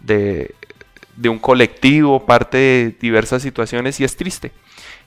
[0.00, 4.50] de, un colectivo, parte de diversas situaciones y es triste.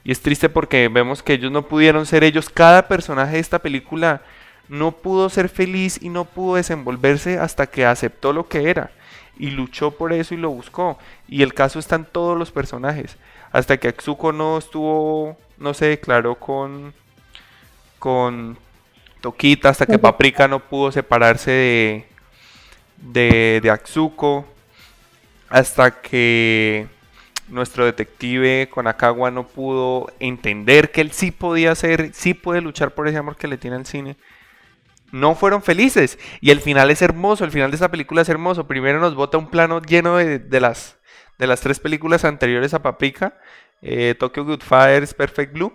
[0.04, 2.48] Y es triste porque vemos que ellos no pudieron ser ellos.
[2.48, 4.22] Cada personaje de esta película
[4.70, 8.92] no pudo ser feliz y no pudo desenvolverse hasta que aceptó lo que era.
[9.38, 10.98] Y luchó por eso y lo buscó.
[11.28, 13.18] Y el caso está en todos los personajes.
[13.52, 16.94] Hasta que Atsuko no estuvo, no se declaró con,
[18.00, 18.58] con
[19.22, 22.06] Tokita, hasta que Paprika no pudo separarse de,
[22.98, 23.80] de, de.
[25.50, 26.88] Hasta que
[27.48, 33.08] nuestro detective Konakawa no pudo entender que él sí podía hacer, sí puede luchar por
[33.08, 34.16] ese amor que le tiene al cine.
[35.16, 36.20] No fueron felices.
[36.42, 38.68] Y el final es hermoso, el final de esta película es hermoso.
[38.68, 40.98] Primero nos bota un plano lleno de, las,
[41.38, 43.40] de las tres películas anteriores a Paprika.
[43.82, 45.74] Eh, Tokyo Goodfires, Perfect Blue.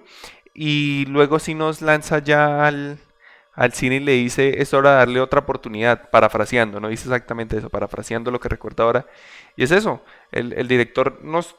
[0.52, 2.98] Y luego sí nos lanza ya al,
[3.54, 7.56] al cine y le dice, es hora de darle otra oportunidad, parafraseando, no dice exactamente
[7.56, 9.06] eso, parafraseando lo que recuerda ahora.
[9.56, 11.56] Y es eso, el, el director nos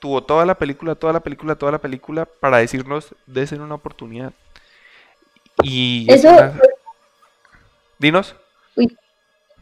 [0.00, 4.32] tuvo toda la película, toda la película, toda la película para decirnos, desen una oportunidad.
[5.62, 6.28] Y eso,
[8.00, 8.34] Dinos.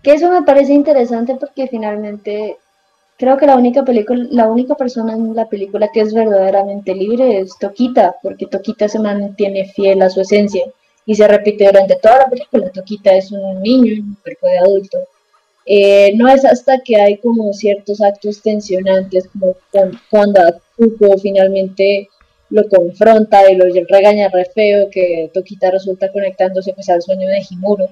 [0.02, 2.56] que eso me parece interesante porque finalmente
[3.18, 7.40] creo que la única película, la única persona en la película que es verdaderamente libre
[7.40, 10.62] es Toquita, porque Toquita se mantiene fiel a su esencia
[11.04, 12.70] y se repite durante toda la película.
[12.70, 14.98] Toquita es un niño un cuerpo de adulto.
[15.66, 19.56] Eh, no es hasta que hay como ciertos actos tensionantes, como
[20.10, 20.40] cuando
[20.76, 22.08] Kuko finalmente
[22.50, 27.42] lo confronta y lo regaña re feo, que Toquita resulta conectándose pues, al sueño de
[27.50, 27.88] Himuro,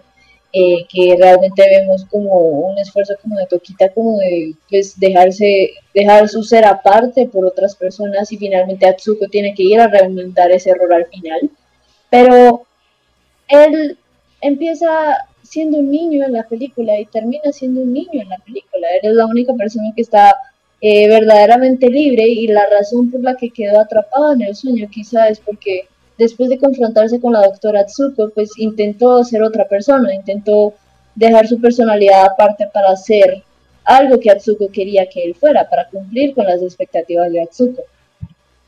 [0.52, 6.28] eh, que realmente vemos como un esfuerzo como de Toquita, como de pues, dejarse, dejar
[6.28, 10.70] su ser aparte por otras personas y finalmente Atsuko tiene que ir a remendar ese
[10.70, 11.50] error al final.
[12.10, 12.66] Pero
[13.48, 13.98] él
[14.40, 14.88] empieza
[15.42, 18.88] siendo un niño en la película y termina siendo un niño en la película.
[19.02, 20.34] Eres la única persona que está
[20.80, 25.28] eh, verdaderamente libre y la razón por la que quedó atrapado en el sueño quizá
[25.28, 30.74] es porque después de confrontarse con la doctora Tsuko, pues intentó ser otra persona, intentó
[31.14, 33.42] dejar su personalidad aparte para ser
[33.84, 37.82] algo que Atsuko quería que él fuera, para cumplir con las expectativas de Atsuko.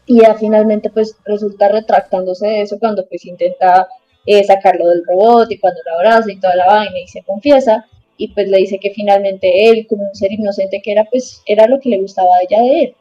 [0.07, 3.89] Y ya finalmente pues resulta retractándose de eso cuando pues intenta
[4.25, 7.87] eh, sacarlo del robot y cuando lo abraza y toda la vaina y se confiesa
[8.17, 11.67] y pues le dice que finalmente él como un ser inocente que era pues era
[11.67, 12.95] lo que le gustaba a ella de él.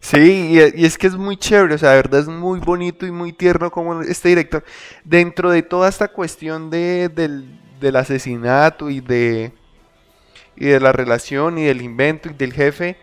[0.00, 3.10] Sí, y, es que es muy chévere, o sea, de verdad es muy bonito y
[3.10, 4.64] muy tierno como este director,
[5.04, 9.52] dentro de toda esta cuestión de, del, del asesinato y de,
[10.56, 12.96] y de la relación y del invento y del jefe,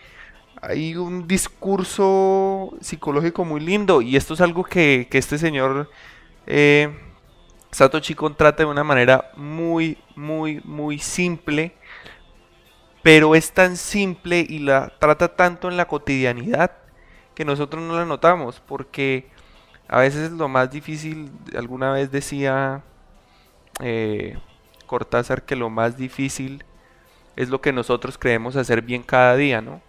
[0.62, 5.89] hay un discurso psicológico muy lindo y esto es algo que, que este señor
[6.48, 6.89] eh,
[7.72, 11.74] Satoshi Kon trata de una manera muy, muy, muy simple,
[13.04, 16.72] pero es tan simple y la trata tanto en la cotidianidad
[17.36, 19.28] que nosotros no la notamos, porque
[19.88, 22.84] a veces lo más difícil, alguna vez decía
[23.82, 24.38] eh,
[24.86, 26.63] Cortázar que lo más difícil
[27.36, 29.82] es lo que nosotros creemos hacer bien cada día, ¿no?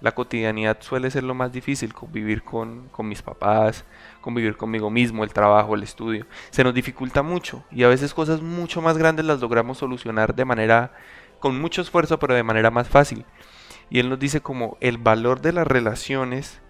[0.00, 3.84] La cotidianidad suele ser lo más difícil, convivir con, con mis papás,
[4.20, 6.24] convivir conmigo mismo, el trabajo, el estudio.
[6.50, 10.44] Se nos dificulta mucho y a veces cosas mucho más grandes las logramos solucionar de
[10.44, 10.92] manera,
[11.38, 13.24] con mucho esfuerzo, pero de manera más fácil.
[13.90, 16.60] Y él nos dice como el valor de las relaciones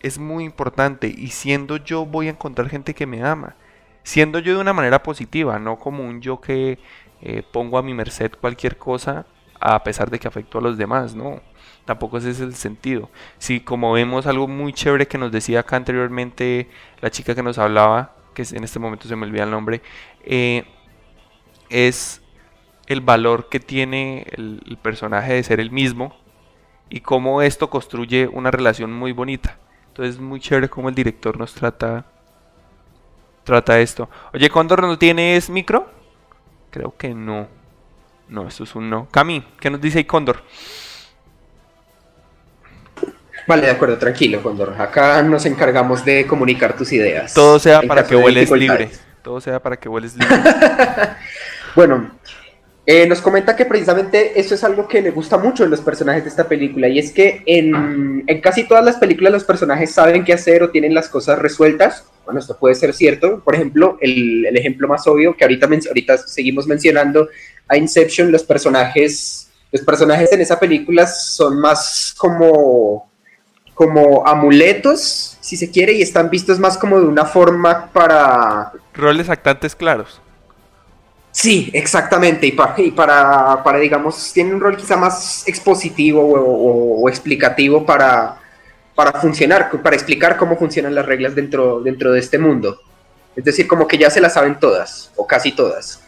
[0.00, 3.56] es muy importante y siendo yo voy a encontrar gente que me ama.
[4.02, 6.78] Siendo yo de una manera positiva, no como un yo que
[7.22, 9.26] eh, pongo a mi merced cualquier cosa
[9.60, 11.40] a pesar de que afecto a los demás, no
[11.84, 13.10] tampoco ese es el sentido.
[13.38, 16.68] Si como vemos algo muy chévere que nos decía acá anteriormente
[17.00, 19.82] la chica que nos hablaba, que en este momento se me olvida el nombre,
[20.24, 20.64] eh,
[21.70, 22.22] es
[22.86, 26.16] el valor que tiene el, personaje de ser el mismo
[26.88, 29.58] y cómo esto construye una relación muy bonita.
[29.88, 32.06] Entonces es muy chévere cómo el director nos trata
[33.44, 34.08] trata esto.
[34.34, 35.88] Oye, Condor, ¿no tienes micro?
[36.70, 37.48] Creo que no.
[38.28, 39.08] No, esto es un no.
[39.10, 40.42] Cami, ¿qué nos dice ahí Condor?
[43.46, 44.74] Vale, de acuerdo, tranquilo, Condor.
[44.80, 47.32] Acá nos encargamos de comunicar tus ideas.
[47.32, 48.90] Todo sea para que vueles libre.
[49.22, 50.36] Todo sea para que vueles libre.
[51.76, 52.10] bueno,
[52.86, 56.22] eh, nos comenta que precisamente eso es algo que le gusta mucho en los personajes
[56.22, 60.32] de esta película y es que en, casi todas las películas los personajes saben qué
[60.32, 62.04] hacer o tienen las cosas resueltas.
[62.24, 63.40] Bueno, esto puede ser cierto.
[63.40, 67.28] Por ejemplo, el, el ejemplo más obvio que ahorita, ahorita seguimos mencionando
[67.66, 73.10] a Inception, los personajes, los personajes en esa película son más como
[73.76, 78.72] como amuletos, si se quiere, y están vistos más como de una forma para...
[78.94, 80.22] Roles actantes claros.
[81.36, 87.84] Sí, exactamente, y para, y para, digamos, tiene un rol quizá más expositivo o, explicativo
[87.84, 88.38] para,
[88.94, 92.80] para funcionar, para explicar cómo funcionan las reglas dentro, dentro de este mundo.
[93.36, 96.00] Es decir, como que ya se las saben todas, o casi todas.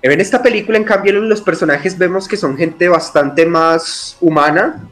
[0.00, 4.88] En esta película, en cambio, los personajes vemos que son gente bastante más humana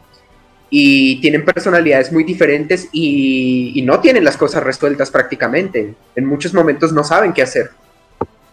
[0.69, 5.95] y tienen personalidades muy diferentes y, y no tienen las cosas resueltas prácticamente.
[6.15, 7.71] En muchos momentos no saben qué hacer.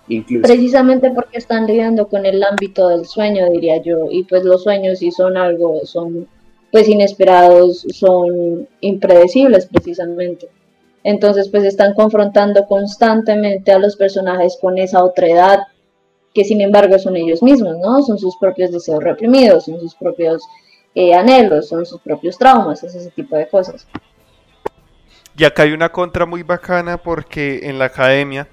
[0.10, 0.44] Incluso.
[0.44, 5.00] Precisamente porque están lidiando con el ámbito del sueño, diría yo, y pues los sueños
[5.00, 6.28] sí son algo, son
[6.72, 10.50] pues inesperados, son impredecibles precisamente.
[11.04, 15.60] Entonces pues están confrontando constantemente a los personajes con esa otra edad
[16.34, 18.04] que sin embargo son ellos mismos, ¿no?
[18.04, 20.44] Son sus propios deseos reprimidos, son sus propios
[20.94, 23.88] eh, anhelos, son sus propios traumas, ese tipo de cosas.
[25.38, 28.48] Y acá hay una contra muy bacana porque en la academia,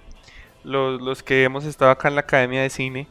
[0.65, 3.07] los, los que hemos estado acá en la academia de cine,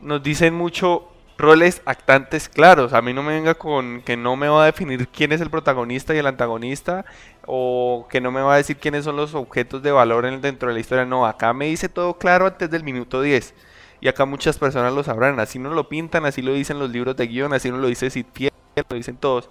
[0.00, 2.92] nos dicen mucho roles actantes claros.
[2.92, 5.50] A mí no me venga con que no me va a definir quién es el
[5.50, 7.04] protagonista y el antagonista
[7.46, 10.74] o que no me va a decir quiénes son los objetos de valor dentro de
[10.74, 11.04] la historia.
[11.04, 13.54] No, acá me dice todo claro antes del minuto 10
[14.00, 17.16] y acá muchas personas lo sabrán, así no lo pintan, así lo dicen los libros
[17.16, 18.52] de guion, así no lo dice Sid Fiel,
[18.88, 19.48] lo dicen todos.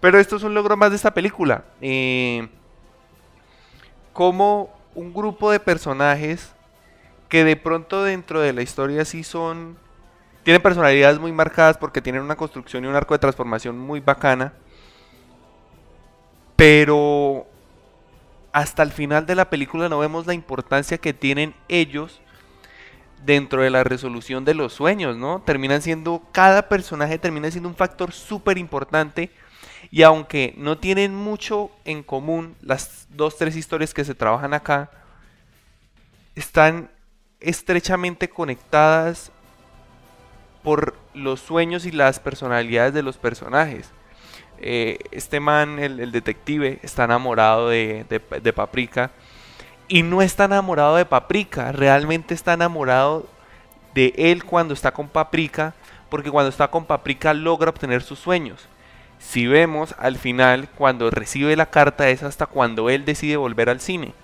[0.00, 1.64] Pero esto es un logro más de esta película.
[1.80, 2.48] Eh,
[4.12, 6.51] como un grupo de personajes
[7.32, 9.78] que de pronto dentro de la historia sí son...
[10.42, 14.52] Tienen personalidades muy marcadas porque tienen una construcción y un arco de transformación muy bacana.
[16.56, 17.46] Pero
[18.52, 22.20] hasta el final de la película no vemos la importancia que tienen ellos
[23.24, 25.40] dentro de la resolución de los sueños, ¿no?
[25.40, 29.30] Terminan siendo, cada personaje termina siendo un factor súper importante
[29.90, 34.90] y aunque no tienen mucho en común las dos, tres historias que se trabajan acá,
[36.34, 36.90] están
[37.42, 39.32] estrechamente conectadas
[40.62, 43.90] por los sueños y las personalidades de los personajes.
[44.58, 49.10] Eh, este man, el, detective, está enamorado de, de Paprika
[49.88, 53.26] y no está enamorado de Paprika, realmente está enamorado
[53.94, 55.74] de él cuando está con Paprika,
[56.08, 58.68] porque cuando está con Paprika logra obtener sus sueños.
[59.18, 63.80] Si vemos al final, cuando recibe la carta es hasta cuando él decide volver al
[63.80, 64.14] cine.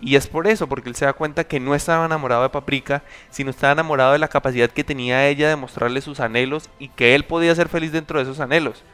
[0.00, 3.02] Y es por eso, porque él se da cuenta que no estaba enamorado de Paprika,
[3.30, 7.14] sino estaba enamorado de la capacidad que tenía ella de mostrarle sus anhelos y que
[7.14, 8.84] él podía ser feliz dentro de esos anhelos.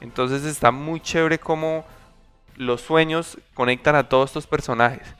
[0.00, 1.84] Entonces está muy chévere cómo
[2.56, 5.14] los sueños conectan a todos estos personajes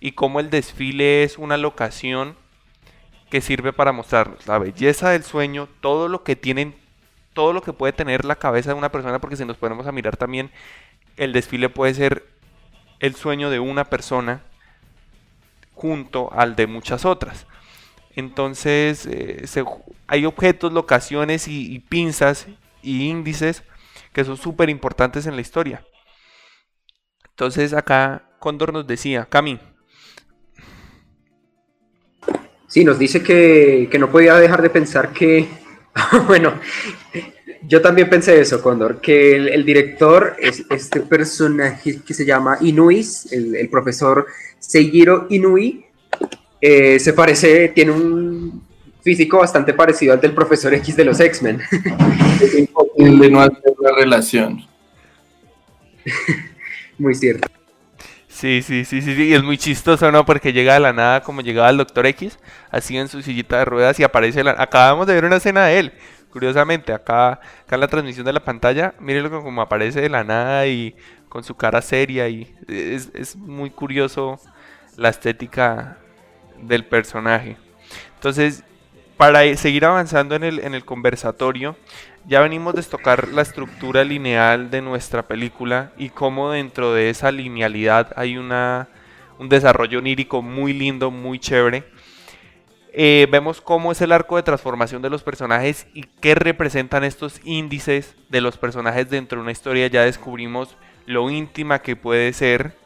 [0.00, 2.36] y cómo el desfile es una locación
[3.30, 6.74] que sirve para mostrarnos la belleza del sueño, todo lo que tienen,
[7.34, 9.92] todo lo que puede tener la cabeza de una persona, porque si nos ponemos a
[9.92, 10.50] mirar también,
[11.16, 12.26] el desfile puede ser
[12.98, 14.42] el sueño de una persona
[15.74, 17.46] junto al de muchas otras.
[18.14, 19.44] Entonces, eh,
[20.06, 22.46] hay objetos, locaciones y, pinzas
[22.82, 23.62] y índices
[24.12, 25.84] que son súper importantes en la historia.
[27.30, 29.58] Entonces acá Cóndor nos decía, Cami,
[32.72, 35.46] Sí, nos dice que, no podía dejar de pensar que,
[36.26, 36.58] bueno,
[37.66, 43.32] yo también pensé eso, Condor, que el, director es este personaje que se llama Inuis,
[43.32, 44.26] el, profesor
[44.58, 45.84] Seijiro Inui,
[46.60, 48.62] eh, se parece, tiene un
[49.02, 51.60] físico bastante parecido al del profesor X de los X-Men.
[52.40, 54.64] Es imposible no hacer la relación.
[56.98, 57.48] Muy cierto.
[58.28, 60.26] Sí, sí, sí, sí, sí, es muy chistoso, ¿no?
[60.26, 62.40] Porque llega de la nada como llegaba el Doctor X,
[62.72, 64.56] así en su sillita de ruedas y aparece la...
[64.58, 65.92] Acabamos de ver una escena de él,
[66.32, 70.66] curiosamente, acá, acá en la transmisión de la pantalla, mírenlo como aparece de la nada
[70.66, 70.96] y
[71.28, 74.38] con su cara seria y es, muy curioso
[74.96, 75.98] la estética
[76.60, 77.56] del personaje.
[78.14, 78.64] Entonces,
[79.16, 81.76] para seguir avanzando en el, en el conversatorio,
[82.26, 87.32] ya venimos de tocar la estructura lineal de nuestra película y cómo dentro de esa
[87.32, 88.88] linealidad hay una,
[89.38, 91.84] un desarrollo onírico muy lindo, muy chévere.
[92.94, 97.40] Eh, vemos cómo es el arco de transformación de los personajes y qué representan estos
[97.42, 99.86] índices de los personajes dentro de una historia.
[99.86, 100.76] Ya descubrimos
[101.06, 102.76] lo íntima que puede ser,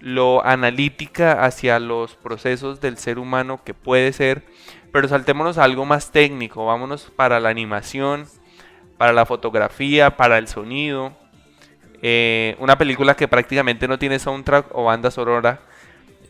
[0.00, 4.42] lo analítica hacia los procesos del ser humano que puede ser,
[4.92, 8.26] pero saltémonos a algo más técnico, vámonos para la animación,
[8.98, 11.12] para la fotografía, para el sonido.
[12.02, 15.60] Eh, una película que prácticamente no tiene soundtrack o banda sonora,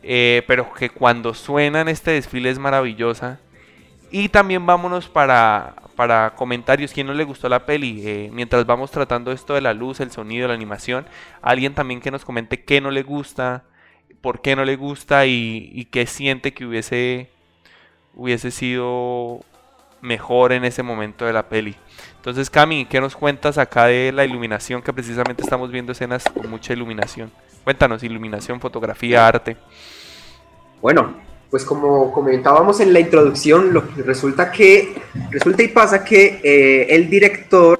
[0.02, 3.38] eh, pero que cuando suena en este desfile es maravillosa.
[4.10, 6.92] Y también vámonos para, para comentarios.
[6.92, 8.06] ¿Quién no le gustó la peli?
[8.06, 11.06] Eh, mientras vamos tratando esto de la luz, el sonido, la animación.
[11.40, 13.64] Alguien también que nos comente qué no le gusta,
[14.20, 17.30] por qué no le gusta y, y qué siente que hubiese,
[18.14, 19.40] hubiese sido
[20.02, 21.76] mejor en ese momento de la peli.
[22.16, 24.82] Entonces, Cami, ¿qué nos cuentas acá de la iluminación?
[24.82, 27.32] Que precisamente estamos viendo escenas con mucha iluminación.
[27.64, 29.56] Cuéntanos, iluminación, fotografía, arte.
[30.80, 31.14] Bueno,
[31.50, 34.94] pues como comentábamos en la introducción, lo que resulta que
[35.30, 37.78] resulta y pasa que eh, el director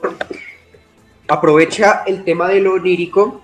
[1.27, 3.43] aprovecha el tema de lo onírico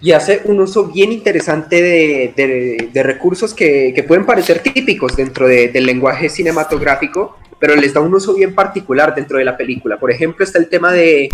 [0.00, 6.28] y hace un uso bien interesante de, recursos que, pueden parecer típicos dentro del lenguaje
[6.28, 9.98] cinematográfico, pero les da un uso bien particular dentro de la película.
[9.98, 11.30] Por ejemplo, está el tema de,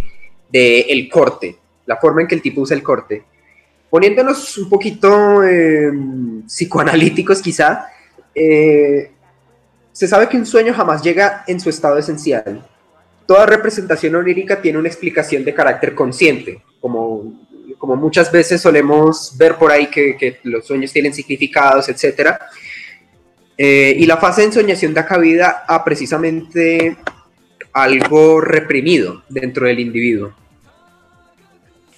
[0.52, 1.56] el corte,
[1.86, 3.24] la forma en que el tipo usa el corte.
[3.92, 7.88] Poniéndonos un poquito em, psicoanalíticos quizá,
[8.34, 9.10] eh,
[9.92, 12.66] se sabe que un sueño jamás llega en su estado esencial.
[13.26, 17.34] Toda representación onírica tiene una explicación de carácter consciente, como
[17.82, 22.36] como muchas veces solemos ver por ahí que, los sueños tienen significados, etc.
[23.58, 26.96] Eh, y la fase de ensoñación da cabida a precisamente
[27.72, 30.32] algo reprimido dentro del individuo.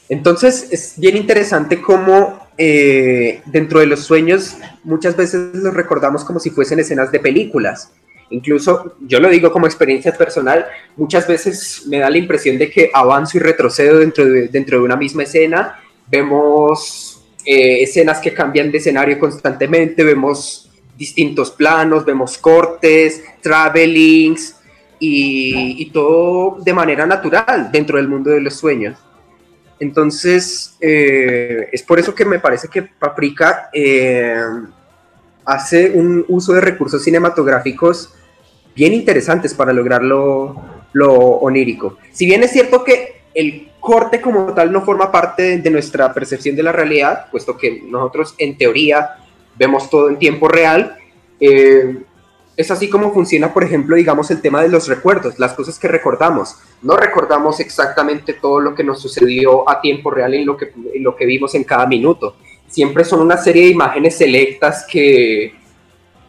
[0.09, 6.38] Entonces es bien interesante cómo eh, dentro de los sueños muchas veces los recordamos como
[6.38, 7.90] si fuesen escenas de películas.
[8.30, 12.90] Incluso, yo lo digo como experiencia personal, muchas veces me da la impresión de que
[12.92, 15.80] avanzo y retrocedo dentro de, dentro de una misma escena.
[16.11, 24.57] Vemos eh, escenas que cambian de escenario constantemente, vemos distintos planos, vemos cortes, travelings
[24.98, 28.96] y, todo de manera natural dentro del mundo de los sueños.
[29.81, 34.37] Entonces, eh, es por eso que me parece que Paprika eh,
[35.45, 38.14] hace un uso de recursos cinematográficos
[38.75, 40.62] bien interesantes para lograr lo,
[40.97, 41.99] onírico.
[42.12, 46.55] Si bien es cierto que el corte como tal no forma parte de nuestra percepción
[46.55, 49.16] de la realidad, puesto que nosotros en teoría
[49.57, 50.97] vemos todo en tiempo real,
[51.41, 51.99] eh,
[52.57, 55.88] es así como funciona, por ejemplo, digamos, el tema de los recuerdos, las cosas que
[55.88, 56.57] recordamos.
[56.82, 61.16] No recordamos exactamente todo lo que nos sucedió a tiempo real en lo que, lo
[61.16, 62.36] que vimos en cada minuto,
[62.68, 65.55] siempre son una serie de imágenes selectas que,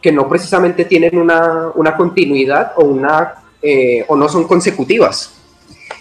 [0.02, 5.32] que no precisamente tienen una, una continuidad o, una, eh, o no son consecutivas.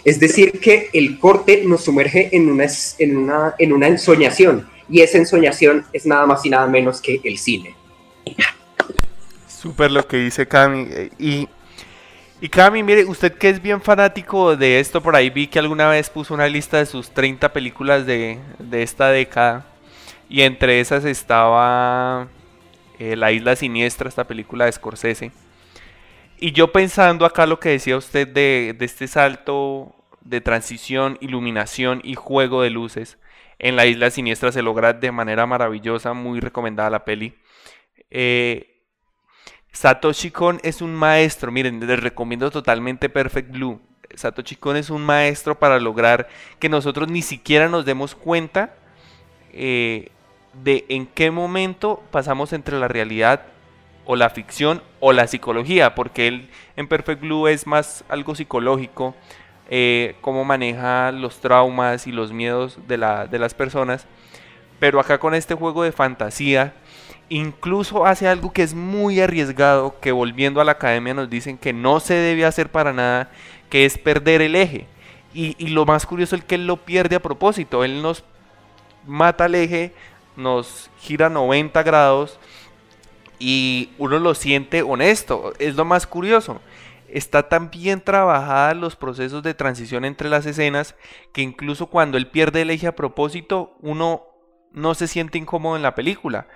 [0.03, 2.65] Es decir, que el corte nos sumerge en una,
[2.97, 7.21] en, una, en una ensoñación y esa ensoñación es nada más y nada menos que
[7.23, 7.75] el cine.
[9.65, 10.87] Súper lo que dice Cami.
[11.17, 11.49] Y,
[12.39, 15.89] y Cami, mire, usted que es bien fanático de esto, por ahí vi que alguna
[15.89, 19.65] vez puso una lista de sus 30 películas de, de esta década.
[20.29, 22.27] Y entre esas estaba
[22.99, 25.31] eh, La Isla Siniestra, esta película de Scorsese.
[26.37, 32.13] Y yo pensando acá lo que decía usted de, este salto de transición, iluminación y
[32.13, 33.17] juego de luces,
[33.57, 37.33] en La Isla Siniestra se logra de manera maravillosa, muy recomendada la peli.
[38.11, 38.74] Eh,
[39.75, 43.81] Satoshi Kon es un maestro, miren, les recomiendo totalmente Perfect Blue.
[44.13, 48.73] Satoshi Kon es un maestro para lograr que nosotros ni siquiera nos demos cuenta
[49.51, 50.11] eh,
[50.63, 53.41] de en qué momento pasamos entre la realidad
[54.05, 59.13] o la ficción o la psicología, porque él en Perfect Blue es más algo psicológico,
[59.69, 64.07] eh, cómo maneja los traumas y los miedos de, la, de las personas,
[64.79, 66.75] pero acá con este juego de fantasía,
[67.29, 71.73] incluso hace algo que es muy arriesgado, que volviendo a la academia nos dicen que
[71.73, 73.31] no se debe hacer para nada,
[73.69, 74.87] que es perder el eje.
[75.33, 78.23] Y, lo más curioso es que él lo pierde a propósito, él nos
[79.05, 79.93] mata el eje
[80.35, 82.39] nos gira 90 grados
[83.39, 85.53] y uno lo siente honesto.
[85.59, 86.61] Es lo más curioso.
[87.07, 90.95] Está tan bien trabajada los procesos de transición entre las escenas
[91.31, 94.23] que incluso cuando él pierde el eje a propósito, uno
[94.71, 96.47] no se siente incómodo en la película.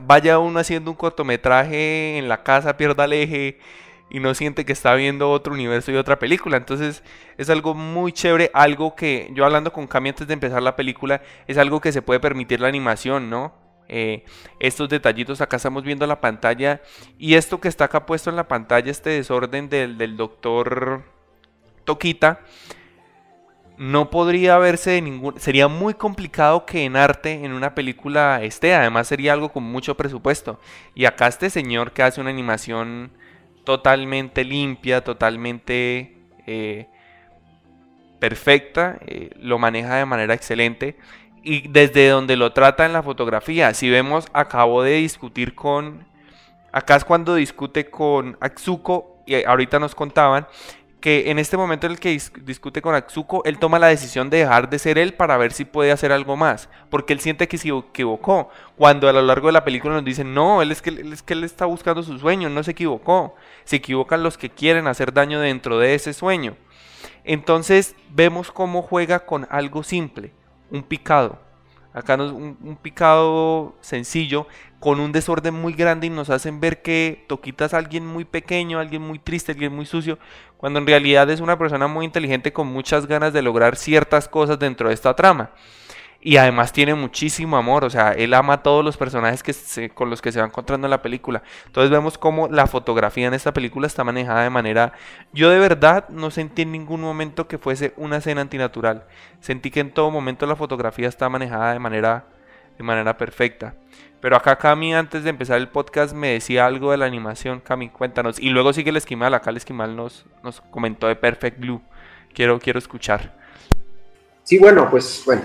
[0.00, 3.58] Vaya uno haciendo un cortometraje en la casa, pierda el eje,
[4.12, 6.58] y no siente que está viendo otro universo y otra película.
[6.58, 7.02] Entonces
[7.38, 11.22] es algo muy chévere, algo que yo hablando con Cami antes de empezar la película,
[11.46, 13.54] es algo que se puede permitir la animación, ¿no?
[13.88, 14.24] Eh,
[14.60, 16.82] estos detallitos acá estamos viendo la pantalla
[17.18, 21.04] y esto que está acá puesto en la pantalla, este desorden del, del doctor
[21.84, 22.40] Toquita,
[23.82, 25.40] no podría verse de ningún...
[25.40, 28.76] Sería muy complicado que en arte, en una película esté.
[28.76, 30.60] Además sería algo con mucho presupuesto.
[30.94, 33.10] Y acá este señor que hace una animación
[33.64, 36.16] totalmente limpia, totalmente
[36.46, 36.86] eh,
[38.20, 40.96] perfecta, eh, lo maneja de manera excelente.
[41.42, 46.06] Y desde donde lo trata en la fotografía, si vemos, acabo de discutir con,
[46.70, 50.46] acá es cuando discute con Atsuko, y ahorita nos contaban
[51.02, 54.38] que en este momento en el que discute con Atsuko, él toma la decisión de
[54.38, 57.58] dejar de ser él para ver si puede hacer algo más, porque él siente que
[57.58, 60.90] se equivocó, cuando a lo largo de la película nos dicen, no, él es que,
[60.90, 63.34] él es que él está buscando su sueño, no se equivocó,
[63.64, 66.56] se equivocan los que quieren hacer daño dentro de ese sueño.
[67.24, 70.32] Entonces vemos cómo juega con algo simple,
[70.70, 71.40] un picado.
[71.92, 74.46] Acá nos, un, un, picado sencillo
[74.82, 78.80] con un desorden muy grande y nos hacen ver que Toquita es alguien muy pequeño,
[78.80, 80.18] alguien muy triste, alguien muy sucio,
[80.56, 84.58] cuando en realidad es una persona muy inteligente con muchas ganas de lograr ciertas cosas
[84.58, 85.52] dentro de esta trama.
[86.20, 90.10] Y además tiene muchísimo amor, o sea, él ama a todos los personajes que con
[90.10, 91.44] los que se va encontrando en la película.
[91.66, 94.94] Entonces vemos cómo la fotografía en esta película está manejada de manera...
[95.32, 99.04] Yo de verdad no sentí en ningún momento que fuese una escena antinatural.
[99.38, 102.24] Sentí que en todo momento la fotografía está manejada de manera,
[102.76, 103.76] de manera perfecta.
[104.22, 107.58] Pero acá Cami, antes de empezar el podcast, me decía algo de la animación.
[107.58, 108.38] Cami, cuéntanos.
[108.38, 109.34] Y luego sigue el esquimal.
[109.34, 111.82] Acá el esquimal nos, nos comentó de Perfect Blue.
[112.32, 113.34] Quiero, quiero escuchar.
[114.44, 115.42] Sí, bueno, pues bueno.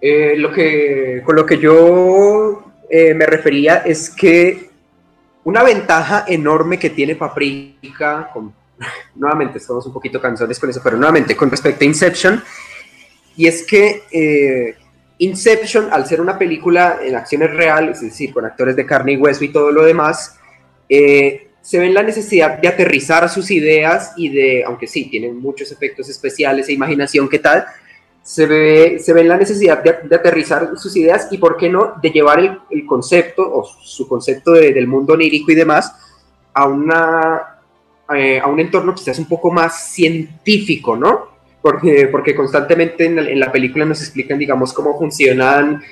[0.00, 4.70] Eh, lo que, con lo que yo eh, me refería es que
[5.44, 8.54] una ventaja enorme que tiene Paprika, con,
[9.14, 12.42] nuevamente estamos un poquito cansados con eso, pero nuevamente con respecto a Inception,
[13.36, 14.76] y es que eh,
[15.20, 19.16] Inception, al ser una película en acciones reales, es decir, con actores de carne y
[19.18, 20.38] hueso y todo lo demás,
[20.88, 25.70] eh, se ven la necesidad de aterrizar sus ideas y de, aunque sí, tienen muchos
[25.70, 27.66] efectos especiales e imaginación, ¿qué tal?
[28.22, 32.10] Se ve, se ve la necesidad de, aterrizar sus ideas y, ¿por qué no?, de
[32.10, 35.94] llevar el, concepto o su concepto del mundo onírico y demás
[36.54, 37.58] a, una,
[38.16, 41.29] eh, a un entorno quizás un poco más científico, ¿no?
[41.62, 45.82] Porque, porque constantemente en la, película nos explican, digamos, cómo funcionan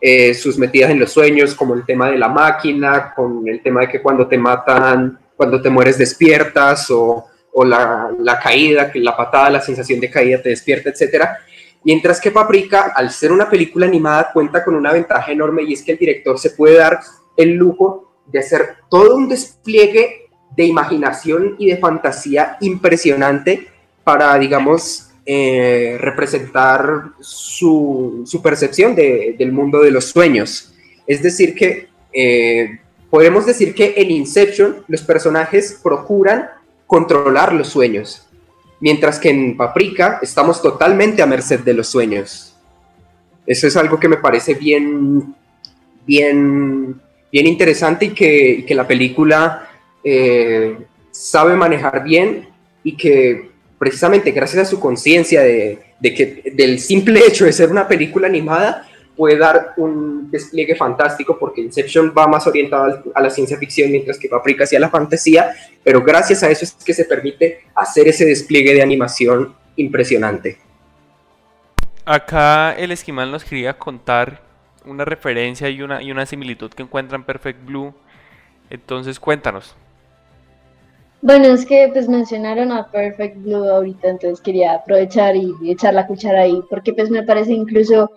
[0.00, 3.82] eh, sus metidas en los sueños, como el tema de la máquina, con el tema
[3.82, 9.16] de que cuando te matan, cuando te mueres despiertas, o, o la, la, caída, la
[9.16, 11.38] patada, la sensación de caída te despierta, etcétera.
[11.84, 15.82] Mientras que Paprika, al ser una película animada, cuenta con una ventaja enorme y es
[15.82, 17.00] que el director se puede dar
[17.36, 23.68] el lujo de hacer todo un despliegue de imaginación y de fantasía impresionante
[24.06, 30.72] para, digamos, eh, representar su, percepción del mundo de los sueños.
[31.08, 32.78] Es decir, que eh,
[33.10, 36.48] podemos decir que en Inception los personajes procuran
[36.86, 38.28] controlar los sueños,
[38.78, 42.54] mientras que en Paprika estamos totalmente a merced de los sueños.
[43.44, 45.34] Eso es algo que me parece bien,
[46.06, 47.00] bien,
[47.32, 49.68] bien interesante y que, la película
[50.04, 50.78] eh,
[51.10, 52.48] sabe manejar bien
[52.84, 57.86] y que precisamente gracias a su conciencia de, que del simple hecho de ser una
[57.86, 63.56] película animada puede dar un despliegue fantástico porque Inception va más orientada a la ciencia
[63.56, 67.60] ficción mientras que Paprika hacia la fantasía, pero gracias a eso es que se permite
[67.74, 70.58] hacer ese despliegue de animación impresionante.
[72.04, 74.42] Acá el esquimal nos quería contar
[74.84, 77.94] una referencia y una, y una similitud que encuentra en Perfect Blue.
[78.70, 79.74] Entonces cuéntanos.
[81.26, 86.06] Bueno, es que pues mencionaron a Perfect Blue ahorita, entonces quería aprovechar y echar la
[86.06, 88.12] cuchara ahí, porque pues me parece incluso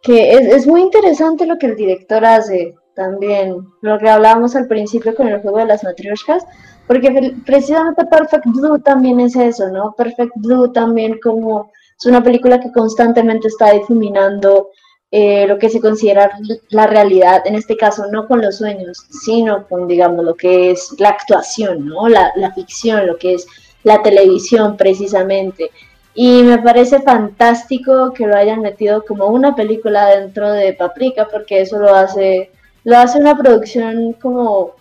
[0.00, 4.68] que es, es muy interesante lo que el director hace también, lo que hablábamos al
[4.68, 6.46] principio con el juego de las matrioshkas,
[6.86, 9.92] porque precisamente Perfect Blue también es eso, ¿no?
[9.96, 14.68] Perfect Blue también como es una película que constantemente está difuminando
[15.14, 16.30] eh, lo que se considera
[16.70, 20.94] la realidad, en este caso no con los sueños, sino con, digamos, lo que es
[20.98, 22.08] la actuación, ¿no?
[22.08, 23.46] La, la ficción, lo que es
[23.84, 25.70] la televisión precisamente.
[26.14, 31.60] Y me parece fantástico que lo hayan metido como una película dentro de Paprika, porque
[31.60, 32.50] eso lo hace,
[32.84, 34.76] lo hace una producción como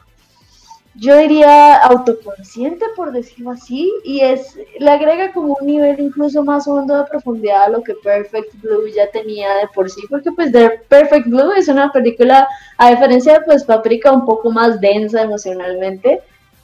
[1.01, 6.67] yo diría autoconsciente, por decirlo así, y es le agrega como un nivel incluso más
[6.67, 10.51] hondo de profundidad a lo que Perfect Blue ya tenía de por sí, porque pues
[10.51, 12.47] The Perfect Blue es una película,
[12.77, 16.21] a diferencia de pues Paprika, un poco más densa emocionalmente,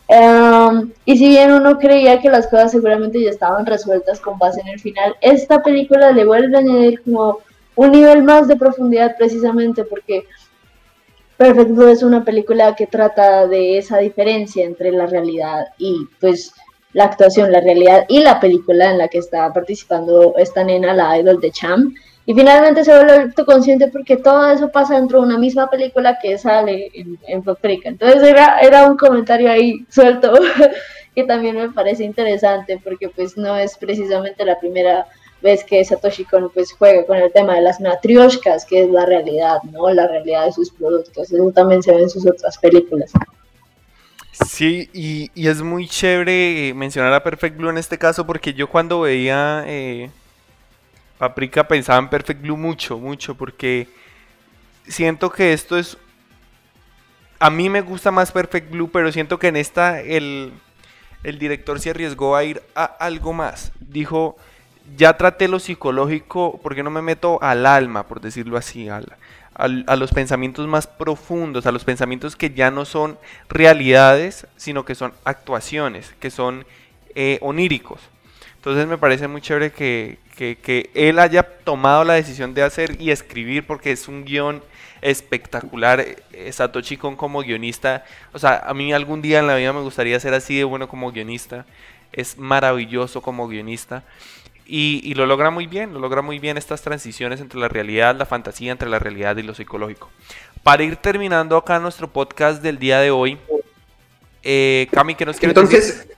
[0.07, 4.61] um, y si bien uno creía que las cosas seguramente ya estaban resueltas con base
[4.61, 7.39] en el final, esta película le vuelve a añadir como
[7.75, 10.27] un nivel más de profundidad precisamente porque
[11.37, 16.51] Perfect Blue es una película que trata de esa diferencia entre la realidad y pues
[16.93, 21.17] la actuación, la realidad y la película en la que está participando esta nena, la
[21.19, 21.93] idol de Cham.
[22.25, 26.37] Y finalmente se vuelve consciente porque todo eso pasa dentro de una misma película que
[26.37, 27.87] sale en, en Paprika.
[27.87, 30.33] Entonces era, era un comentario ahí suelto
[31.15, 35.05] que también me parece interesante porque pues no es precisamente la primera
[35.41, 39.05] ves que Satoshi Kon pues juega con el tema de las matrioshkas, que es la
[39.05, 39.89] realidad, ¿no?
[39.91, 41.31] La realidad de sus productos.
[41.31, 43.11] Eso también se ve en sus otras películas.
[44.47, 48.69] Sí, y, y es muy chévere mencionar a Perfect Blue en este caso porque yo
[48.69, 50.11] cuando veía eh,
[51.17, 53.87] Paprika pensaba en Perfect Blue mucho, mucho, porque
[54.87, 55.97] siento que esto es...
[57.39, 60.53] A mí me gusta más Perfect Blue, pero siento que en esta el,
[61.23, 63.71] el director se arriesgó a ir a algo más.
[63.79, 64.37] Dijo,
[64.95, 69.01] ya traté lo psicológico, porque no me meto al alma, por decirlo así, a,
[69.57, 73.17] a, los pensamientos más profundos, a los pensamientos que ya no son
[73.49, 76.65] realidades, sino que son actuaciones, que son
[77.15, 77.99] eh, oníricos.
[78.55, 83.09] Entonces me parece muy chévere que, que, él haya tomado la decisión de hacer y
[83.11, 84.61] escribir, porque es un guion
[85.01, 86.05] espectacular.
[86.33, 89.81] Eh, Satoshi Kon como guionista, o sea, a mí algún día en la vida me
[89.81, 91.65] gustaría ser así de bueno como guionista.
[92.11, 94.03] Es maravilloso como guionista.
[94.69, 98.25] Y, lo logra muy bien, lo logra muy bien estas transiciones entre la realidad, la
[98.25, 100.09] fantasía, entre la realidad y lo psicológico.
[100.61, 103.37] Para ir terminando acá nuestro podcast del día de hoy,
[104.43, 106.15] eh, Cami, ¿qué nos quieres entonces, decir?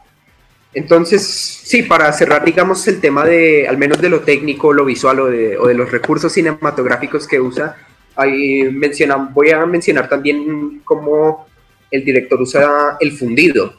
[0.73, 5.19] Entonces, sí, para cerrar, digamos, el tema de, al menos de lo técnico, lo visual
[5.19, 7.77] o de, o de los recursos cinematográficos que usa,
[8.15, 11.47] ahí menciona, voy a mencionar también cómo
[11.91, 13.75] el director usa el fundido,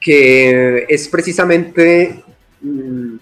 [0.00, 2.24] que es precisamente...
[2.60, 3.18] Mm,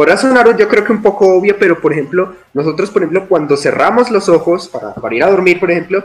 [0.00, 3.54] Podrá sonar yo creo que un poco obvio, pero por ejemplo, nosotros, por ejemplo, cuando
[3.54, 6.02] cerramos los ojos para, para ir a dormir, por ejemplo,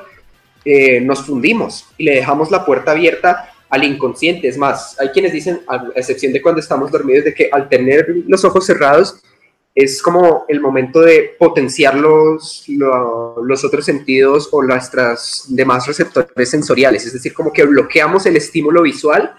[0.65, 4.49] eh, nos fundimos y le dejamos la puerta abierta al inconsciente.
[4.49, 8.05] Es más, hay quienes dicen, a excepción de cuando estamos dormidos, de que al tener
[8.27, 9.23] los ojos cerrados
[9.73, 17.05] es como el momento de potenciar los, los otros sentidos o nuestras demás receptores sensoriales.
[17.05, 19.35] Es decir, como que bloqueamos el estímulo visual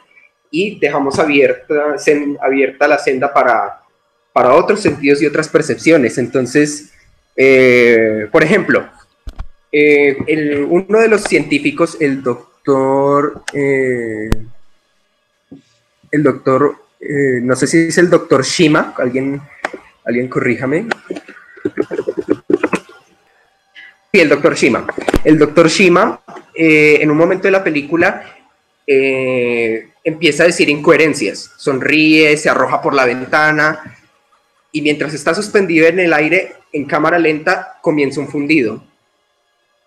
[0.50, 1.96] y dejamos abierta,
[2.40, 3.82] abierta la senda para
[4.36, 6.18] para otros sentidos y otras percepciones.
[6.18, 6.92] Entonces,
[7.34, 8.86] eh, por ejemplo,
[9.72, 10.14] eh,
[10.68, 14.28] uno de los científicos, el doctor, eh,
[16.10, 19.40] el doctor, no sé si es el doctor Shima, alguien,
[20.04, 20.86] alguien corríjame.
[24.12, 24.86] Sí, el doctor Shima.
[25.24, 26.20] El doctor Shima,
[26.54, 28.22] en un momento de la película,
[28.86, 33.95] empieza a decir incoherencias, sonríe, se arroja por la ventana,
[34.76, 38.84] y mientras está suspendido en el aire en cámara lenta comienza un fundido.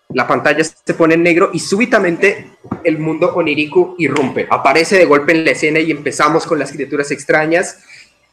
[0.08, 2.50] La pantalla se pone en negro y súbitamente
[2.82, 4.48] el mundo onírico irrumpe.
[4.50, 7.78] Aparece de golpe en la escena y empezamos con las criaturas extrañas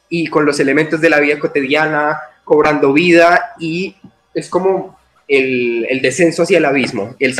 [0.10, 3.95] y con los elementos de la vida cotidiana cobrando vida y
[4.34, 4.97] es como
[5.28, 7.16] el, el descenso hacia el abismo.
[7.20, 7.36] El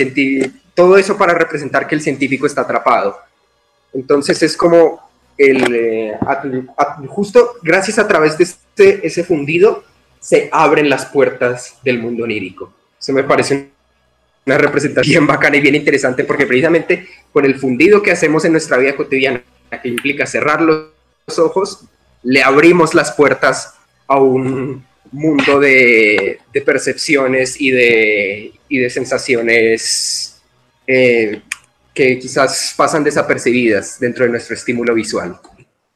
[0.76, 3.18] todo eso para representar que el científico está atrapado.
[3.96, 5.10] Entonces es como
[5.40, 6.20] el, eh,
[7.08, 8.48] justo gracias a través de
[8.80, 9.84] ese fundido
[10.20, 12.74] se abren las puertas del mundo onírico.
[13.00, 13.70] Eso me parece
[14.46, 18.54] una representación bien bacana y bien interesante porque precisamente con el fundido que hacemos en
[18.54, 19.44] nuestra vida cotidiana,
[19.82, 20.90] que implica cerrar los
[21.38, 21.86] ojos,
[22.24, 23.76] le abrimos las puertas
[24.08, 30.42] a un mundo de, percepciones y de, y de sensaciones
[30.86, 31.42] eh,
[31.94, 35.40] que quizás pasan desapercibidas dentro de nuestro estímulo visual.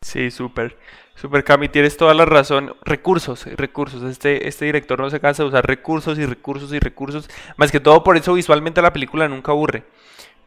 [0.01, 0.75] Sí, súper.
[1.21, 2.73] Súper, Cami, tienes toda la razón.
[2.83, 4.01] Recursos, recursos.
[4.09, 7.29] Este, este director no se cansa de usar recursos y recursos y recursos.
[7.57, 9.83] Más que todo por eso visualmente la película nunca aburre.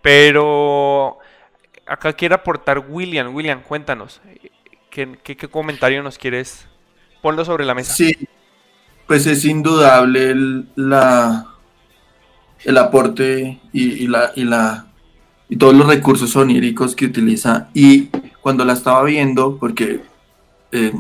[0.03, 1.19] Pero
[1.87, 3.33] acá quiere aportar William.
[3.33, 4.21] William, cuéntanos.
[4.91, 6.67] ¿Qué, comentario nos quieres?
[7.23, 7.95] Ponlo sobre la mesa.
[7.95, 8.13] Sí,
[9.07, 11.55] pues es indudable el, la,
[12.65, 14.87] el aporte y, la, y la
[15.49, 17.69] y todos los recursos oníricos que utiliza.
[17.75, 18.07] Y
[18.41, 20.01] cuando la estaba viendo, porque
[20.75, 20.93] eh,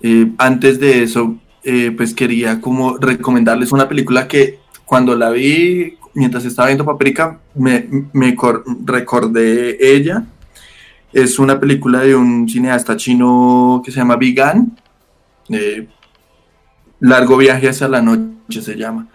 [0.00, 5.98] eh, antes de eso, eh, pues quería como recomendarles una película que cuando la vi,
[6.14, 7.86] mientras estaba viendo Paprika, me,
[8.84, 10.24] recordé ella.
[11.12, 14.76] Es una película de un cineasta chino que se llama Vigan.
[17.00, 19.06] Largo viaje hacia la noche se llama.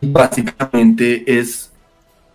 [0.00, 1.72] Básicamente es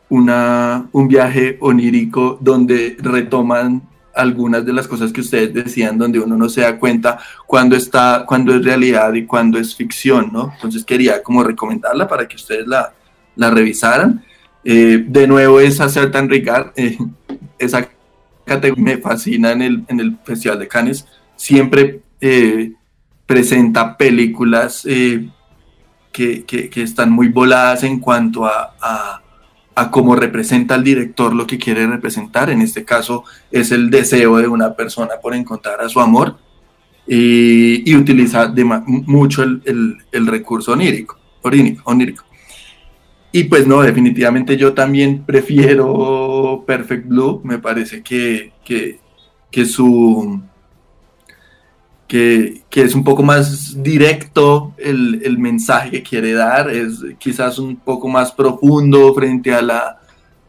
[0.10, 3.84] una, un viaje onírico donde retoman
[4.18, 8.26] algunas de las cosas que ustedes decían, donde uno no se da cuenta cuando está,
[8.28, 10.52] cuando es realidad y cuando es ficción, ¿no?
[10.56, 12.94] Entonces quería como recomendarla para que ustedes la,
[13.36, 14.24] la revisaran.
[14.64, 16.98] Eh, de nuevo es hacer tan eh,
[17.58, 17.88] esa
[18.44, 21.06] categoría me fascina en el, en el Festival de Cannes,
[21.36, 22.74] siempre eh,
[23.26, 29.22] presenta películas que, que, que, están muy voladas en cuanto a a
[29.92, 32.50] cómo representa el director lo que quiere representar.
[32.50, 36.38] En este caso es el deseo de una persona por encontrar a su amor
[37.08, 38.54] y, utiliza
[39.06, 41.18] mucho el, recurso onírico,
[41.86, 42.26] onírico.
[43.32, 47.42] y pues no, definitivamente yo también prefiero Perfect Blue.
[47.44, 49.00] Me parece que, que,
[49.52, 50.42] que su.
[52.08, 57.60] Que, que, es un poco más directo el, el, mensaje que quiere dar, es quizás
[57.60, 60.00] un poco más profundo frente a, la,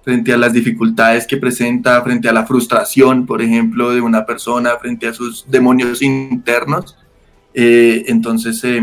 [0.03, 4.77] frente a las dificultades que presenta, frente a la frustración, por ejemplo, de una persona,
[4.81, 6.97] frente a sus demonios internos.
[7.53, 8.81] Eh, entonces, eh,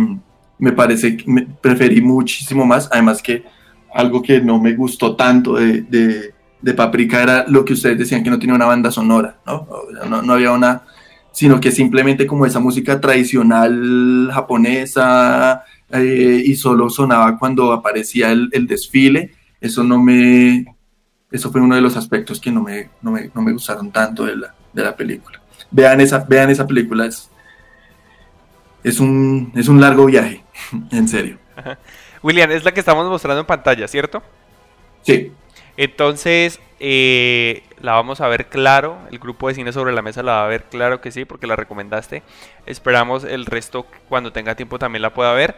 [0.58, 3.44] me parece que me preferí muchísimo más, además que
[3.94, 8.24] algo que no me gustó tanto de, de, de, Paprika era lo que ustedes decían
[8.24, 9.68] que no tenía una banda sonora, ¿no?
[10.10, 10.84] No, no había una,
[11.36, 18.48] sino que simplemente como esa música tradicional japonesa eh, y solo sonaba cuando aparecía el,
[18.54, 20.66] el, desfile, eso no me,
[21.30, 24.24] eso fue uno de los aspectos que no me, no me, no me gustaron tanto
[24.24, 25.42] de la, de la película.
[25.72, 27.30] Vean esa, vean esa película, es,
[28.82, 30.42] es, un, es un largo viaje,
[30.92, 31.38] en serio.
[32.24, 34.24] William, es la que estamos mostrando en pantalla, ¿cierto?
[35.02, 35.34] Sí.
[35.76, 38.98] Entonces, eh, la vamos a ver claro.
[39.12, 41.48] El grupo de cine sobre la mesa la va a ver claro que sí, porque
[41.48, 42.24] la recomendaste.
[42.66, 45.56] Esperamos el resto, cuando tenga tiempo, también la pueda ver.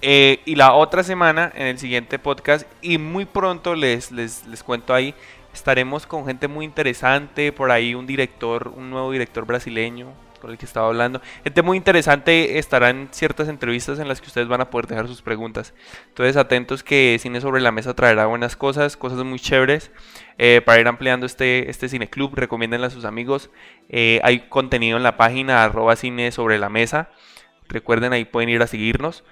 [0.00, 4.62] Eh, y la otra semana, en el siguiente podcast, y muy pronto les, les, les
[4.62, 5.14] cuento ahí,
[5.54, 7.52] estaremos con gente muy interesante.
[7.52, 10.08] Por ahí un director, un nuevo director brasileño,
[10.42, 11.22] con el que estaba hablando.
[11.44, 15.22] Gente muy interesante, estarán ciertas entrevistas en las que ustedes van a poder dejar sus
[15.22, 15.72] preguntas.
[16.08, 19.92] Entonces atentos que Cine sobre la Mesa traerá buenas cosas, cosas muy chéveres
[20.38, 22.32] eh, para ir ampliando este, este cine club.
[22.34, 23.50] Recomiéndenle a sus amigos.
[23.88, 27.10] Eh, hay contenido en la página arroba cine sobre la mesa.
[27.68, 29.22] Recuerden, ahí pueden ir a seguirnos.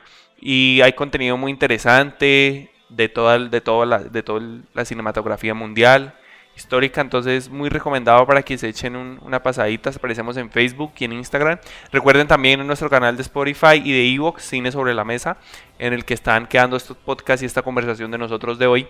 [0.41, 4.41] Y hay contenido muy interesante de toda, de toda, la, de toda
[4.75, 6.15] la cinematografía mundial
[6.61, 11.13] histórica, entonces muy recomendado para que se echen una pasadita, aparecemos en Facebook y en
[11.15, 11.59] Instagram.
[11.91, 15.39] Recuerden también en nuestro canal de Spotify y de Evox, Cine sobre la Mesa,
[15.79, 18.89] en el que están quedando estos podcasts y esta conversación de nosotros de hoy.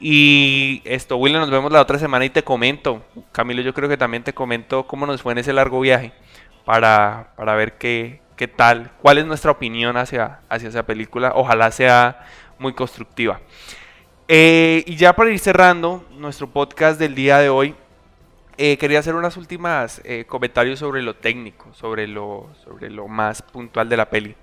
[0.00, 3.96] Y esto, William, nos vemos la otra semana y te comento, Camilo, yo creo que
[3.96, 6.12] también te comento cómo nos fue en ese largo viaje
[6.64, 11.32] para, para ver qué, qué tal, cuál es nuestra opinión hacia, hacia esa película.
[11.34, 12.26] Ojalá sea
[12.58, 13.40] muy constructiva.
[14.28, 17.76] Eh, y ya para ir cerrando nuestro podcast del día de hoy,
[18.58, 23.40] eh, quería hacer unas últimas eh, comentarios sobre lo técnico, sobre lo, sobre lo más
[23.42, 24.34] puntual de la peli.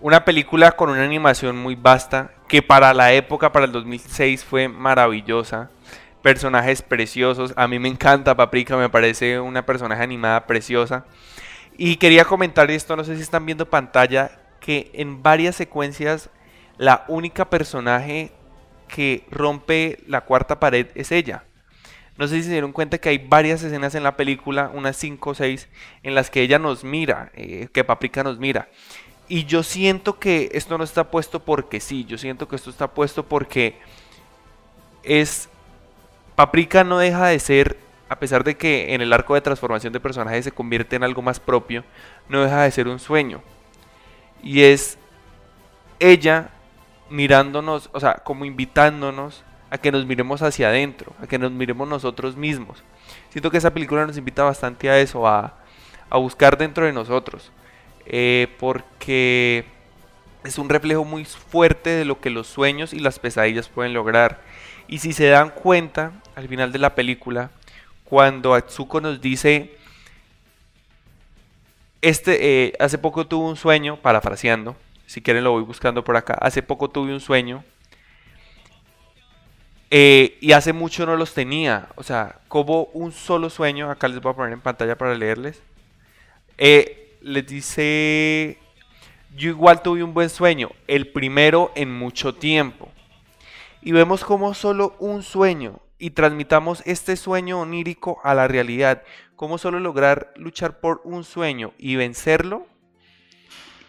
[0.00, 4.68] Una película con una animación muy vasta, que para la época, para el 2006, fue
[4.68, 5.70] maravillosa.
[6.22, 7.52] Personajes preciosos.
[7.56, 11.04] A mí me encanta Paprika, me parece una personaje animada preciosa.
[11.76, 16.30] Y quería comentar esto, no sé si están viendo pantalla, que en varias secuencias
[16.78, 18.32] la única personaje
[18.92, 21.44] que rompe la cuarta pared es ella.
[22.18, 25.30] No sé si se dieron cuenta que hay varias escenas en la película, unas 5
[25.30, 25.66] o 6,
[26.02, 28.68] en las que ella nos mira, eh, que Paprika nos mira.
[29.28, 32.88] Y yo siento que esto no está puesto porque sí, yo siento que esto está
[32.88, 33.78] puesto porque
[35.02, 35.48] es...
[36.36, 37.78] Paprika no deja de ser,
[38.10, 41.22] a pesar de que en el arco de transformación de personaje se convierte en algo
[41.22, 41.82] más propio,
[42.28, 43.42] no deja de ser un sueño.
[44.42, 44.98] Y es
[45.98, 46.50] ella
[47.10, 51.88] mirándonos, o sea, como invitándonos a que nos miremos hacia adentro, a que nos miremos
[51.88, 52.82] nosotros mismos.
[53.30, 55.58] Siento que esa película nos invita bastante a eso, a,
[56.10, 57.50] buscar dentro de nosotros,
[58.04, 59.64] eh, porque
[60.44, 64.42] es un reflejo muy fuerte de lo que los sueños y las pesadillas pueden lograr.
[64.88, 67.50] Y si se dan cuenta, al final de la película,
[68.04, 69.74] cuando Atsuko nos dice,
[72.02, 74.76] este, eh, hace poco tuvo un sueño, parafraseando,
[75.06, 76.34] si quieren lo voy buscando por acá.
[76.40, 77.64] Hace poco tuve un sueño.
[79.90, 81.88] Eh, y hace mucho no los tenía.
[81.96, 83.90] O sea, como un solo sueño.
[83.90, 85.62] Acá les voy a poner en pantalla para leerles.
[86.56, 88.58] Eh, les dice,
[89.36, 90.70] yo igual tuve un buen sueño.
[90.86, 92.88] El primero en mucho tiempo.
[93.82, 95.80] Y vemos como solo un sueño.
[95.98, 99.02] Y transmitamos este sueño onírico a la realidad.
[99.36, 102.66] Cómo solo lograr luchar por un sueño y vencerlo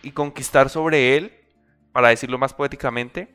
[0.04, 1.34] y conquistar sobre él,
[1.91, 3.34] para decirlo más poéticamente,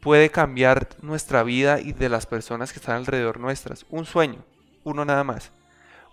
[0.00, 3.84] puede cambiar nuestra vida y de las personas que están alrededor nuestras.
[3.90, 4.44] Un sueño,
[4.84, 5.52] uno nada más.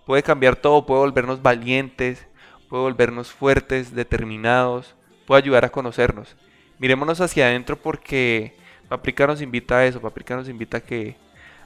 [0.05, 2.27] Puede cambiar todo, puede volvernos valientes,
[2.69, 4.95] puede volvernos fuertes, determinados,
[5.25, 6.35] puede ayudar a conocernos.
[6.77, 8.55] Miremonos hacia adentro porque
[8.87, 11.15] Paprika nos invita a eso, Paprika nos invita que,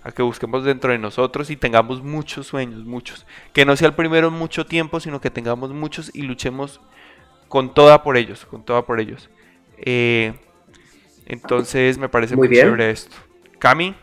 [0.01, 3.25] a que busquemos dentro de nosotros y tengamos muchos sueños, muchos.
[3.53, 6.81] Que no sea el primero en mucho tiempo, sino que tengamos muchos y luchemos
[7.53, 9.29] con toda por ellos, con toda por ellos.
[9.77, 10.33] Eh,
[11.27, 12.65] entonces me parece muy, bien.
[12.65, 13.15] chévere esto.
[13.59, 13.93] Cami.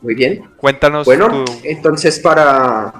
[0.00, 0.42] Muy bien.
[0.56, 1.06] Cuéntanos.
[1.06, 2.92] Bueno, entonces para,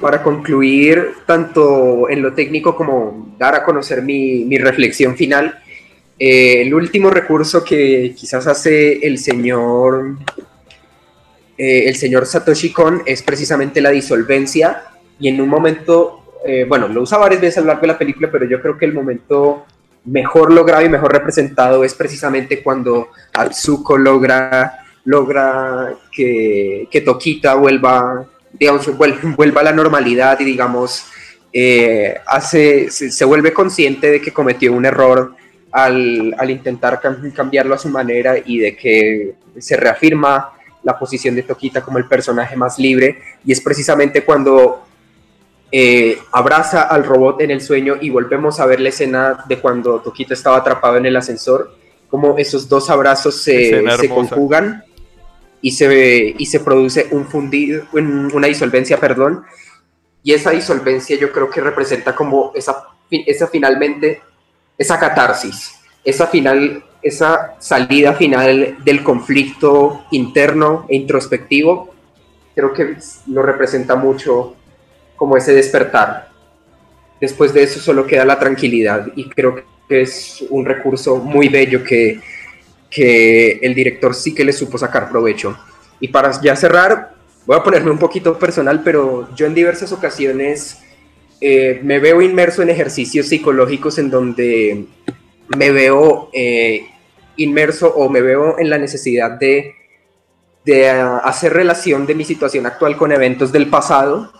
[0.00, 5.58] para concluir, tanto en lo técnico como dar a conocer mi, reflexión final,
[6.18, 10.16] Eh, el último recurso que quizás hace el señor,
[11.58, 14.84] eh, el señor Satoshi Kon es precisamente la disolvencia
[15.20, 17.98] y en un momento, eh, bueno, lo usa varias veces a lo largo de la
[17.98, 19.64] película, pero yo creo que el momento
[20.04, 28.90] mejor logrado y mejor representado es precisamente cuando Atsuko logra, logra que, Tokita vuelva, digamos,
[29.36, 31.06] vuelva a la normalidad y digamos,
[32.26, 35.34] hace, se, vuelve consciente de que cometió un error
[35.70, 37.00] al, al intentar
[37.34, 42.06] cambiarlo a su manera y de que se reafirma la posición de Tokita como el
[42.06, 43.18] personaje más libre.
[43.44, 44.84] Y es precisamente cuando
[45.74, 50.00] eh, abraza al robot en el sueño y volvemos a ver la escena de cuando
[50.00, 51.74] Tokita estaba atrapado en el ascensor,
[52.10, 54.84] como esos dos abrazos se, se conjugan
[55.62, 59.44] y se, y se produce un fundido, una disolvencia, perdón,
[60.22, 64.20] y esa disolvencia yo creo que representa como esa, esa finalmente
[64.76, 71.94] esa catarsis, esa final, esa salida final del conflicto interno e introspectivo,
[72.54, 72.96] creo que
[73.28, 74.56] lo representa mucho
[75.16, 76.30] como ese despertar.
[77.20, 81.84] Después de eso solo queda la tranquilidad y creo que es un recurso muy bello
[81.84, 82.20] que,
[82.90, 85.56] que el director sí que le supo sacar provecho.
[86.00, 87.14] Y para ya cerrar,
[87.46, 90.78] voy a ponerme un poquito personal, pero yo en diversas ocasiones
[91.40, 94.84] eh, me veo inmerso en ejercicios psicológicos en donde
[95.56, 96.86] me veo eh,
[97.36, 99.74] inmerso o me veo en la necesidad de,
[100.64, 104.32] de hacer relación de mi situación actual con eventos del pasado.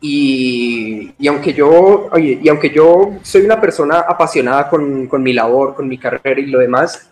[0.00, 5.32] Y, y aunque yo, oye, y aunque yo soy una persona apasionada con, con mi
[5.32, 7.10] labor, con mi carrera y lo demás,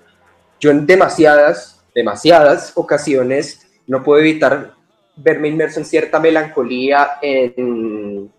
[0.61, 4.73] yo en demasiadas, demasiadas ocasiones no puedo evitar
[5.17, 8.31] verme inmerso en cierta melancolía, en,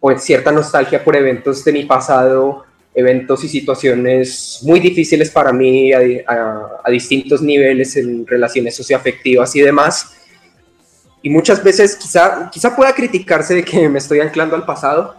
[0.00, 5.52] o en cierta nostalgia por eventos de mi pasado, eventos y situaciones muy difíciles para
[5.52, 6.00] mí a,
[6.82, 10.16] a, distintos niveles en relaciones socioafectivas y demás.
[11.22, 15.16] Y muchas veces quizá, quizá pueda criticarse de que me estoy anclando al pasado,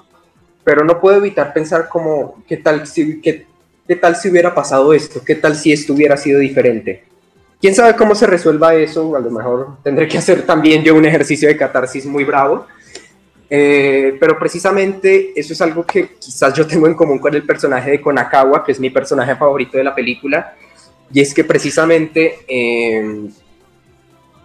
[0.64, 3.46] pero no puedo evitar pensar como, ¿qué tal si, qué,
[3.88, 5.22] qué tal si hubiera pasado esto?
[5.24, 7.04] ¿Qué tal si esto hubiera sido diferente?
[7.60, 9.16] ¿Quién sabe cómo se resuelva eso?
[9.16, 12.66] A lo mejor tendré que hacer también yo un ejercicio de catarsis muy bravo,
[13.48, 17.92] eh, pero precisamente eso es algo que quizás yo tengo en común con el personaje
[17.92, 20.56] de Konakawa, que es mi personaje favorito de la película,
[21.14, 23.30] y es que precisamente eh,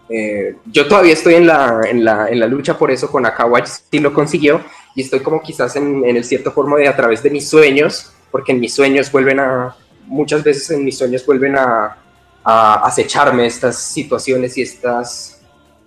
[0.09, 3.99] eh, yo todavía estoy en la, en, la, en la, lucha por eso, Konakawa sí
[3.99, 4.61] lo consiguió,
[4.95, 8.13] y estoy como quizás en, en el cierto forma de a través de mis sueños,
[8.31, 9.77] porque en mis sueños vuelven a,
[10.07, 11.97] muchas veces en mis sueños vuelven a,
[12.45, 15.41] a acecharme estas situaciones y estas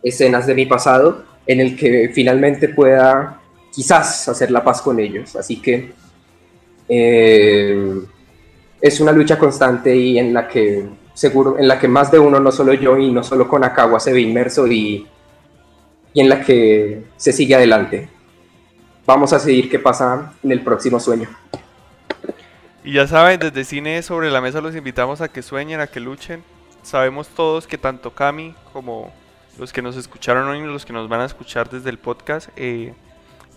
[0.03, 3.41] escenas de mi pasado, en el que finalmente pueda
[3.71, 5.35] quizás hacer la paz con ellos.
[5.35, 5.91] Así que
[6.87, 8.01] eh,
[8.81, 10.85] es una lucha constante y en la que
[11.19, 13.99] seguro, en la que más de uno, no solo yo y no solo con Acagua
[13.99, 15.05] se ve inmerso y,
[16.13, 18.07] y en la que se sigue adelante.
[19.05, 21.27] Vamos a seguir qué pasa en el próximo sueño.
[22.85, 25.99] Y ya saben, desde Cine sobre la Mesa los invitamos a que sueñen, a que
[25.99, 26.41] luchen.
[26.83, 29.11] Sabemos todos que tanto Cami como
[29.57, 32.93] los que nos escucharon hoy los que nos van a escuchar desde el podcast eh,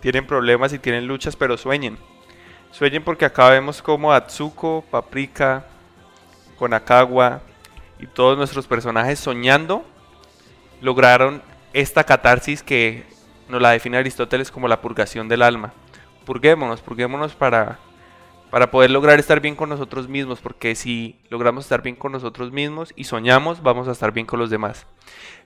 [0.00, 1.96] tienen problemas y tienen luchas, pero sueñen.
[2.72, 5.64] Sueñen porque acá vemos como Atsuko, Paprika,
[6.58, 7.40] Konakawa
[8.03, 9.84] y todos nuestros personajes soñando
[10.82, 11.42] lograron
[11.72, 13.05] esta catarsis que
[13.48, 15.72] nos la define Aristóteles como la purgación del alma.
[16.26, 17.78] Purguémonos, purguémonos para
[18.53, 22.53] para poder lograr estar bien con nosotros mismos, porque si logramos estar bien con nosotros
[22.53, 24.86] mismos y soñamos, vamos a estar bien con los demás.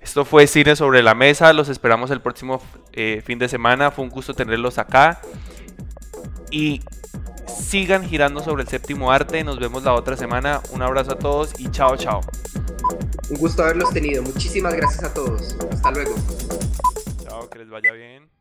[0.00, 2.60] Esto fue Cine sobre la Mesa, los esperamos el próximo
[2.92, 5.20] eh, fin de semana, fue un gusto tenerlos acá
[6.50, 6.80] y
[7.46, 11.52] sigan girando sobre el séptimo arte, nos vemos la otra semana, un abrazo a todos
[11.58, 12.20] y chao chao.
[13.30, 16.14] Un gusto haberlos tenido, muchísimas gracias a todos, hasta luego.
[17.22, 18.35] Chao, que les vaya bien.